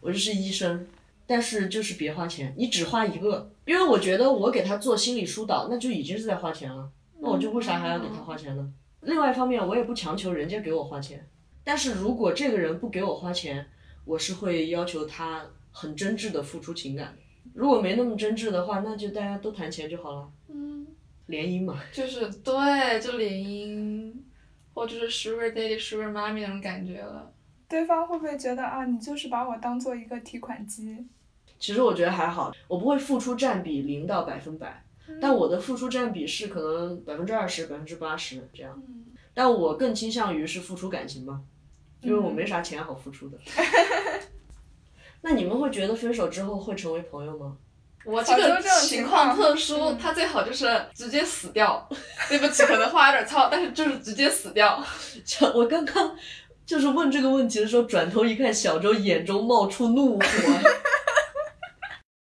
[0.00, 0.86] 我就是医生，
[1.26, 8.72] 但是就是别花钱，你只花一个，因为我觉得我给他做心理疏导，那就已经是在花钱了，那我就为啥还要给他花钱呢？
[9.02, 11.26] 另外一方面，我也不强求人家给我花钱，
[11.64, 13.66] 但是如果这个人不给我花钱，
[14.04, 17.16] 我是会要求他很真挚的付出情感。
[17.54, 20.86] 如果没那么真挚的话，那就大家都谈钱就好了，嗯，
[21.26, 21.80] 联姻嘛。
[21.92, 24.12] 就是对，就联姻，
[24.74, 27.32] 或者是 Sugar Daddy、Sugar Mommy 那种感觉了。
[27.68, 31.06] 对方会不会觉得啊，你就是把我当做一个提款机？
[31.58, 34.82] 其实我觉得还好，我不会付出占比零到百分百，
[35.20, 38.74] 但我的付出占比是可能百分之二十、百分之八十这样。
[38.88, 41.40] 嗯，但我更倾向于是付出感情吧，
[42.02, 43.38] 因为我没啥钱好付出的。
[45.22, 47.56] 那你们会觉得分手之后会成为朋友吗？
[48.06, 51.86] 我这个情况特殊，嗯他最好就是直接死掉。
[52.30, 54.82] 对不起，可能话有点糙，但是就是直接死掉。
[55.22, 56.16] 小我刚刚
[56.64, 60.24] 就是问这个问题的时候，转头一看，小周眼中冒出怒火。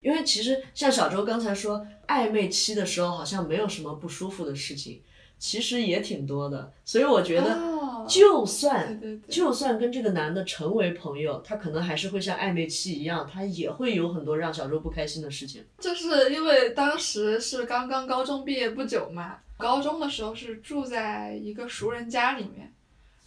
[0.07, 5.01] 因为其实像小周刚才说，暧昧期的时候好像没有什么不舒服的事情，
[5.37, 6.71] 其实也挺多的。
[6.85, 15.61] 所以我觉得，哦就算、就算跟这个男的成为朋友，他可能还是会像暧昧期一样，他也会有很多让小周不开心的事情。
[15.77, 22.73] 就是因为当时是刚刚高中毕业不久嘛，高中的时候是住在一个熟人家里面，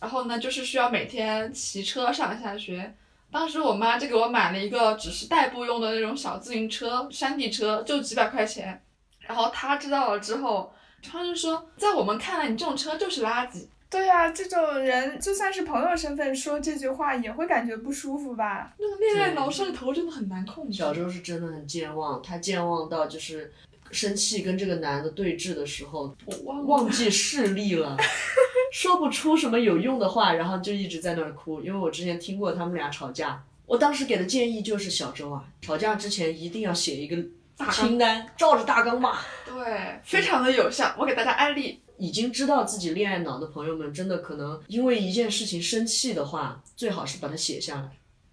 [0.01, 2.95] 然后呢就是需要每天骑车上下学。
[3.33, 8.83] 当时我妈就给我买了一个只是代步用的那种小自行车，山地车，就几百块钱。
[9.21, 10.73] 然后她知道了之后，
[11.03, 13.67] 她就说，在我们看来你这种车就是垃圾。
[13.89, 18.73] 对呀、这种人就算是朋友身份说这句话，也会感觉不舒服吧？
[18.79, 20.79] 那个恋爱脑上头真的很难控制。
[20.79, 23.53] 小周是真的很健忘，他健忘到就是
[23.91, 27.97] 生气跟这个男的对峙的时候，我忘忘记视力了，
[28.73, 31.61] 说不出什么有用的话，然后就一直在那儿哭。
[31.63, 37.17] 因为我之前听过他们俩吵架，我当时给的建议就是小周啊，吵架之前一定要写一个
[37.57, 39.19] 大清单，照着大纲骂。
[39.45, 40.95] 对，非常的有效。
[40.99, 47.91] 我给大家安利，已经知道自己恋爱脑的朋友们，真的可能因为一件事情生气的话，最好是把它写下来，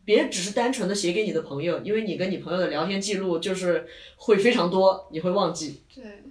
[0.07, 3.85] 别只是单纯的写给你的朋友，因为你跟你朋友的聊天记录就是
[4.15, 5.81] 会非常多，你会忘记。
[5.93, 6.23] 对，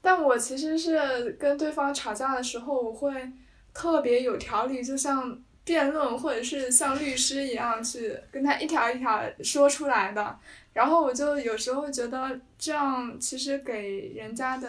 [0.00, 3.30] 但我其实是跟对方吵架的时候，我会
[3.72, 10.36] 特别有条理，就像辩论或者是像律师一样去跟他一条一条说出来的。
[10.72, 14.68] 然后我就有时候觉得这样其实给人家的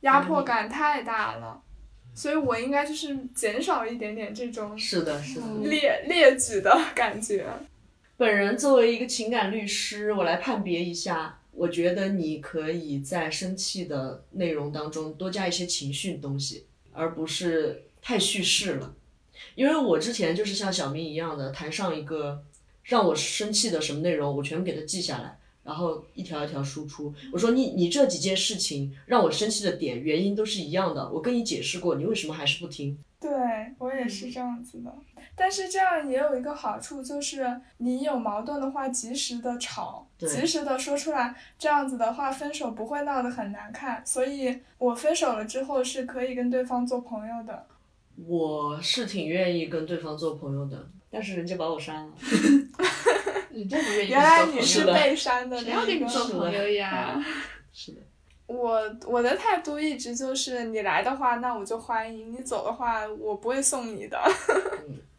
[0.00, 1.62] 压迫感太大了，
[2.16, 5.46] 所以我应该就是减少一点点这种是的，是的。
[5.46, 7.46] 嗯列列举的感觉。
[8.22, 11.40] 本人作为一个情感律师，我来判别一下。
[11.50, 18.94] 我觉得你可以在生气的内容当中多加一些情绪东西，而不是太叙事了。
[19.56, 22.44] 因为我之前就是像小明一样的，谈上一个
[22.84, 27.12] 让我生气的什么内容，我全部给他记下来，然后一条一条输出。
[27.32, 32.96] 我说你你这几件事情让我生气的点原因都是一样的，我跟你解释过，你为什么还是不听？
[33.20, 33.30] 对
[33.78, 34.94] 我也是这样子的，
[35.34, 44.02] 但是这样也有一个好处，就是你有矛盾的话，及时的吵，及时的说出来，这样子的话，分手不会闹得很难看。
[44.04, 47.66] 所以我分手了之后是可以跟对方做朋友的。
[48.26, 52.12] 我是挺愿意跟对方做朋友的，但是人家把我删了。
[53.50, 56.12] 人家不愿意原来你是被删的谁要跟你那个。
[56.12, 57.18] 做朋友呀？
[57.72, 58.00] 是的，
[58.46, 64.18] 我我的态度一直就是，你来的话，那我就欢迎；你走的话，我不会送你的。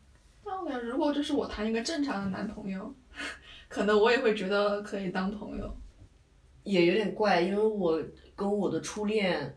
[0.46, 2.94] 那我感觉如果这是我谈一个正常的男朋友，
[3.68, 5.76] 可能我也会觉得可以当朋友。
[6.64, 8.02] 也有点怪，因为我
[8.38, 9.54] 跟我的初恋，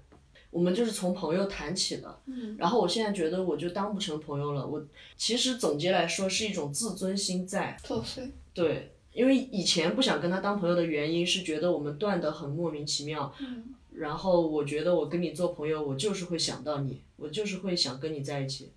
[0.51, 4.67] 我们就是从朋友谈起的，嗯，然后我现在觉得我就当不成朋友了。
[4.67, 4.85] 我
[5.17, 8.29] 其实总结来说是一种自尊心在，作祟。
[8.53, 13.63] 对，因为以前不想跟他当朋友的原因是觉得我们断得很莫名其妙，嗯，
[13.93, 18.73] 然后我觉得我跟你做朋友，我就是会想到你，我就是会想跟你在一起。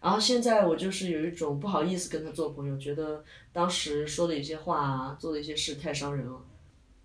[0.00, 3.22] 然后现在我就是有一种不好意思跟他做朋友，觉得
[3.52, 6.40] 当时说的一些话啊，做的一些事太伤人了。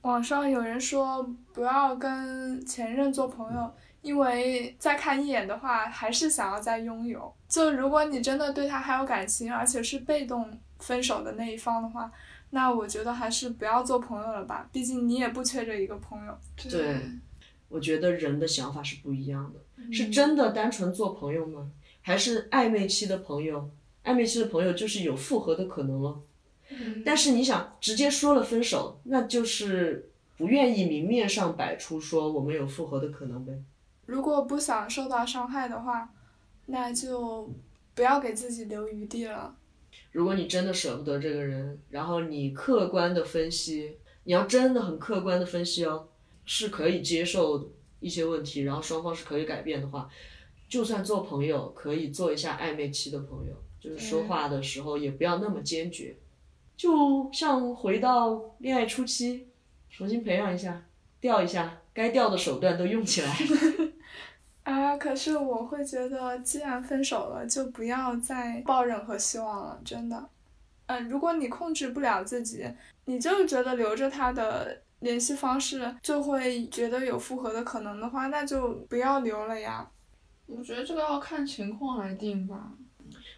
[0.02, 7.34] 网上有人说不要跟前任做朋友，因为再看一眼的话，还是想要再拥有。
[7.50, 10.48] 就如果你真的对他还有感情，而且是被动
[10.80, 12.12] 分手的那一方的话，
[12.52, 14.70] 那我觉得还是不要做朋友了吧。
[14.72, 16.38] 毕竟你也不缺这一个朋友。
[16.70, 17.02] 对，
[17.68, 21.70] 我觉得人的想法是不一样的，嗯是真的单纯做朋友吗？
[22.06, 23.68] 还是暧昧期的朋友？
[24.04, 26.22] 暧昧期的朋友就是有复合的可能了。
[26.70, 33.60] 嗯但是你想直接说了分手，那就是不愿意明面上摆出说我们有复合的可能呗。
[34.06, 36.14] 如果不想受到伤害的话，
[36.68, 37.50] 那就
[37.96, 39.56] 不要给自己留余地了。
[40.12, 46.08] 如果你真的舍不得这个人，然后你客观的分析，你要真的很客观的分析哦，
[46.46, 50.08] 是可以接受一些问题，然后双方是可以改变的话，
[50.68, 56.16] 就算做朋友，可以做一下暧昧期的朋友，就是说话的时候也不要那么坚决，
[56.76, 59.48] 就像回到恋爱初期，
[59.90, 60.84] 重新培养一下，
[61.22, 63.38] 调一下，该调的手段都用起来。
[64.64, 70.28] 啊，可是我会觉得，既然分手了，就不要再抱任何希望了，真的。
[70.88, 72.68] 嗯、如果你控制不了自己，
[73.06, 79.88] 你就觉得留着他的联系方式，就会觉得有复合的可能的话，那就不要留了呀。
[80.48, 82.72] 我觉得这个要看情况来定吧。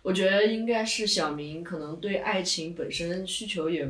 [0.02, 3.86] 我觉得应该是小明可能对爱情本身需求也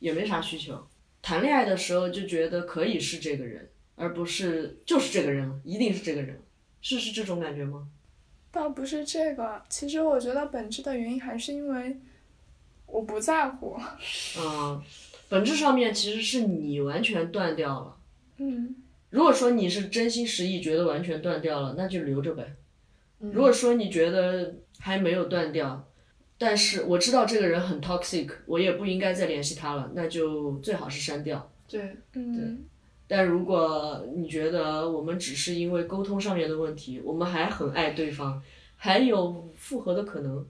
[0.00, 0.86] 也没啥需求，
[1.22, 6.40] 谈恋爱的时候就觉得可以是这个人，而不是就是这个人，一定是这个人，
[6.80, 7.86] 是是这种感觉吗？
[8.50, 11.96] 倒不是这个，其实我觉得本质的原因还是因为
[12.86, 13.78] 我不在乎。
[14.40, 14.82] 嗯，
[15.28, 17.96] 本质上面其实是你完全断掉了。
[18.38, 18.74] 嗯，
[19.10, 22.56] 如果说你是真心实意觉得完全断掉了，那就留着呗。
[23.20, 25.86] 嗯如果说你觉得还没有断掉，
[26.38, 31.52] 但是我知道这个人很 toxic，我也不应该再联系他了，那就最好是删掉。
[31.68, 32.64] 对，嗯，
[33.06, 38.42] 但如果你觉得我们只是因为沟通上面的问题，我们还很爱对方，
[38.74, 40.46] 还有复合的可能，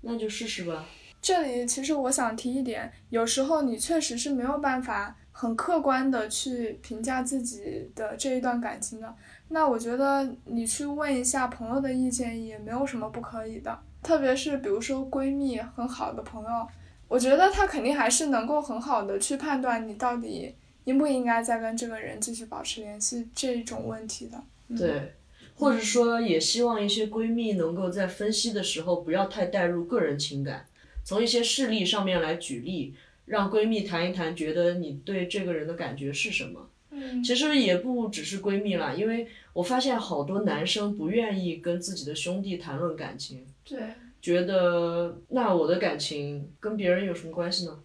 [0.00, 0.84] 那就试试吧。
[1.22, 9.14] 这里其实我想提一点，有时候你确实是没有办法很客观的去评价自己的这一段感情的。
[9.48, 16.66] 那我觉得你去问一下朋友的意见也没有什么不可以的，特别是比如说闺蜜很好的朋友，
[17.08, 24.42] 我觉得她肯定还是能够很好的去判断你到底应不应该再跟这个人继续保持联系这种问题的。
[24.76, 25.14] 对，
[25.54, 30.66] 或者说也希望一些闺蜜能够在分析的时候不要太带入个人情感，
[31.04, 32.94] 从一些事例上面来举例，
[33.26, 36.68] 让闺蜜谈一谈，觉得你对这个人的感觉是什么。
[36.96, 43.78] 嗯，其实也不只是闺蜜啦，因为我发现好多男生不愿意跟自己的兄弟谈论感情，对，
[44.22, 47.78] 觉得那我的感情跟别人有什么关系呢？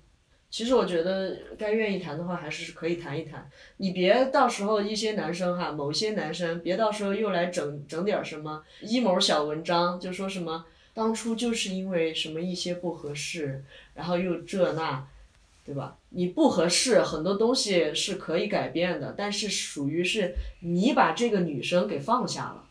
[0.50, 3.50] 其实我觉得该愿意谈的话，还是可以谈一谈。
[3.78, 15.08] 你别到时候一些男生哈，某些男生别到时候又来整整点儿什么阴谋小文章，就说什么当初就是因为什么一些不合适，然后又这那，
[15.72, 15.98] 对吧？
[16.10, 22.64] 你不合适，很多东西是可以改变的，但是属于是你把这个女生给放下了，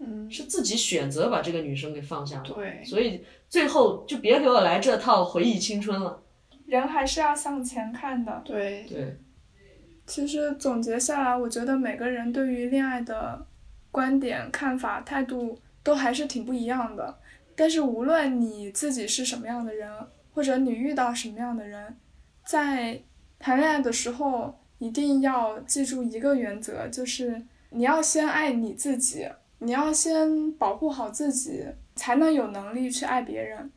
[0.00, 2.44] 嗯，是自己选择把这个女生给放下了。
[2.44, 6.22] 对，所以最后就别给我来这套回忆青春了。
[6.66, 8.42] 人还是要向前看的。
[8.44, 9.16] 对，对，
[10.06, 13.46] 其实总结下来，我觉得每个人对于恋爱的
[13.90, 17.18] 观点、看法、态度都还是挺不一样的。
[17.54, 19.90] 但是无论你自己是什么样的人，
[20.34, 21.96] 或者你遇到什么样的人，
[22.46, 23.02] 在
[23.40, 29.28] 谈恋爱的时候一定要记住一个原则，就是你要先爱你自己，
[29.58, 31.66] 你要先保护好自己，
[31.96, 33.70] 才能有能力去爱别人。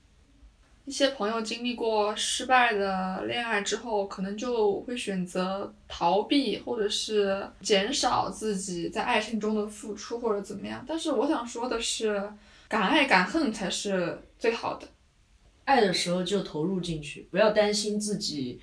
[0.86, 10.84] 一些朋友经历过失败的恋爱之后，可能就会选择逃避，或者是减少自己在爱情中的付出，或者怎么样。
[10.88, 12.32] 但是我想说的是，
[12.68, 14.88] 敢爱敢恨才是最好的。
[15.70, 18.60] 爱的时候就投入进去，不要担心自己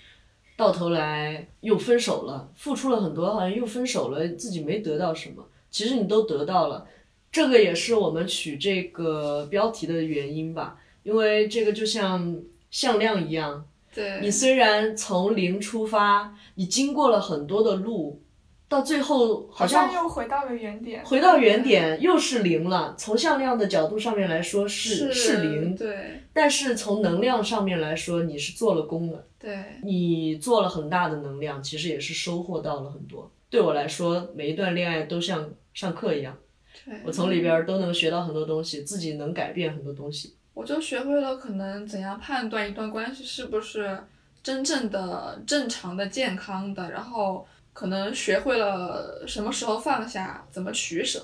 [0.57, 5.47] 到头来又分手了，付出了很多，好像又分手了，自己没得到什么。
[5.71, 6.85] 其实你都得到了，
[7.31, 18.21] 这个也是我们取这个标题的原因吧，因为这个就像向量一样，对，你虽然从零出发，你经过了很多的路，
[18.69, 21.05] 到最后好像又回到了原点。
[21.05, 22.95] 回到原点又是零了。
[22.99, 29.25] 从向量的角度上面来说是是零，对，但是从能量上面来说，你是做了功的。
[29.39, 33.31] 对，你做了很大的能量，其实也是收获到了很多。
[33.49, 36.37] 对我来说，每一段恋爱都像上课一样，
[36.85, 40.35] 对我从里边都能学到很多东西，自己能改变很多东西。
[40.53, 43.97] 我就学会了可能怎样判断一段关系是不是
[44.43, 47.47] 真正的正常的、健康的，然后
[47.77, 51.23] 可能学会了什么时候放下，怎么取舍。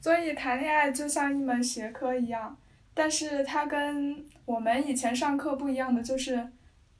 [0.00, 2.56] 所以谈恋爱就像一门学科一样，
[2.94, 6.48] 但是它跟我们以前上课不一样的就是，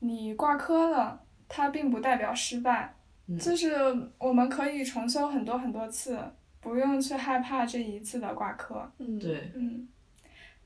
[0.01, 1.19] 你挂科了，
[1.49, 2.95] 它并不代表失败，
[3.29, 3.75] 嗯就是
[4.19, 6.19] 我们可以重修很多很多次，
[6.61, 8.93] 不用去害怕这一次的挂科。
[8.99, 9.89] 嗯，对，嗯，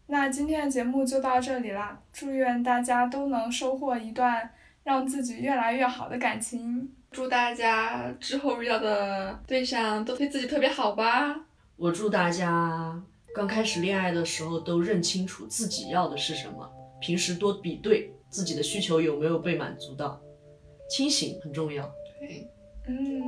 [0.07, 4.51] 那今天的节目就到这里啦，祝愿大家都能收获一段
[4.91, 6.91] 让自己越来越好的感情。
[7.13, 11.37] 祝大家之后遇到的对象都对自己特别好吧。
[11.77, 13.01] 我祝大家
[13.33, 16.69] 刚开始恋爱的时候都认清楚自己要的是什么，
[17.01, 20.21] 平时多比对自己的需求有没有被满足到，
[20.89, 21.85] 清醒很重要。
[22.19, 22.49] 对，
[22.89, 23.23] 嗯，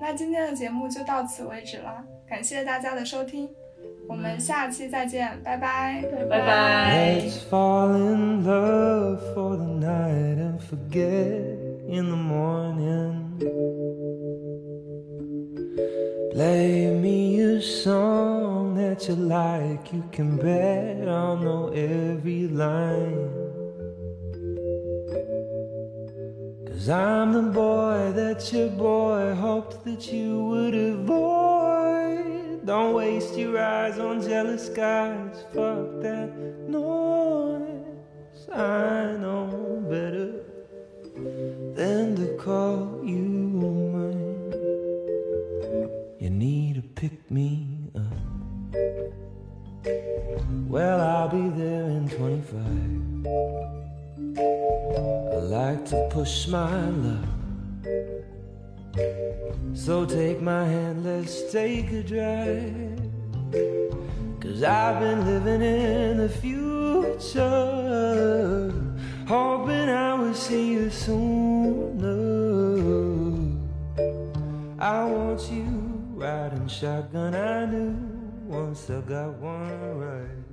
[0.00, 3.48] 那今天的节目就到此为止啦，感谢大家的收听，
[4.07, 7.21] 我们下期再见，拜拜，拜拜。
[7.21, 11.57] Let's fall in love for the night and forget
[11.87, 13.17] in the morning.
[16.33, 23.29] Play me a song that you like, you can bet I'll know every line.
[26.67, 32.44] Cause I'm the boy that your boy hoped that you would avoid.
[32.66, 36.36] Don't waste your eyes on jealous guys, fuck that
[36.68, 38.48] noise.
[38.52, 40.42] I know better
[41.76, 44.52] than to call you mine.
[46.18, 48.02] You need to pick me up.
[50.66, 52.56] Well, I'll be there in 25.
[55.32, 57.28] I like to push my luck.
[59.74, 62.98] So take my hand, let's take a drive.
[64.40, 67.42] Cause I've been living in the future,
[69.28, 72.06] hoping I will see you sooner.
[74.78, 75.66] I want you
[76.14, 77.96] riding shotgun, I knew
[78.46, 80.45] once I got one right.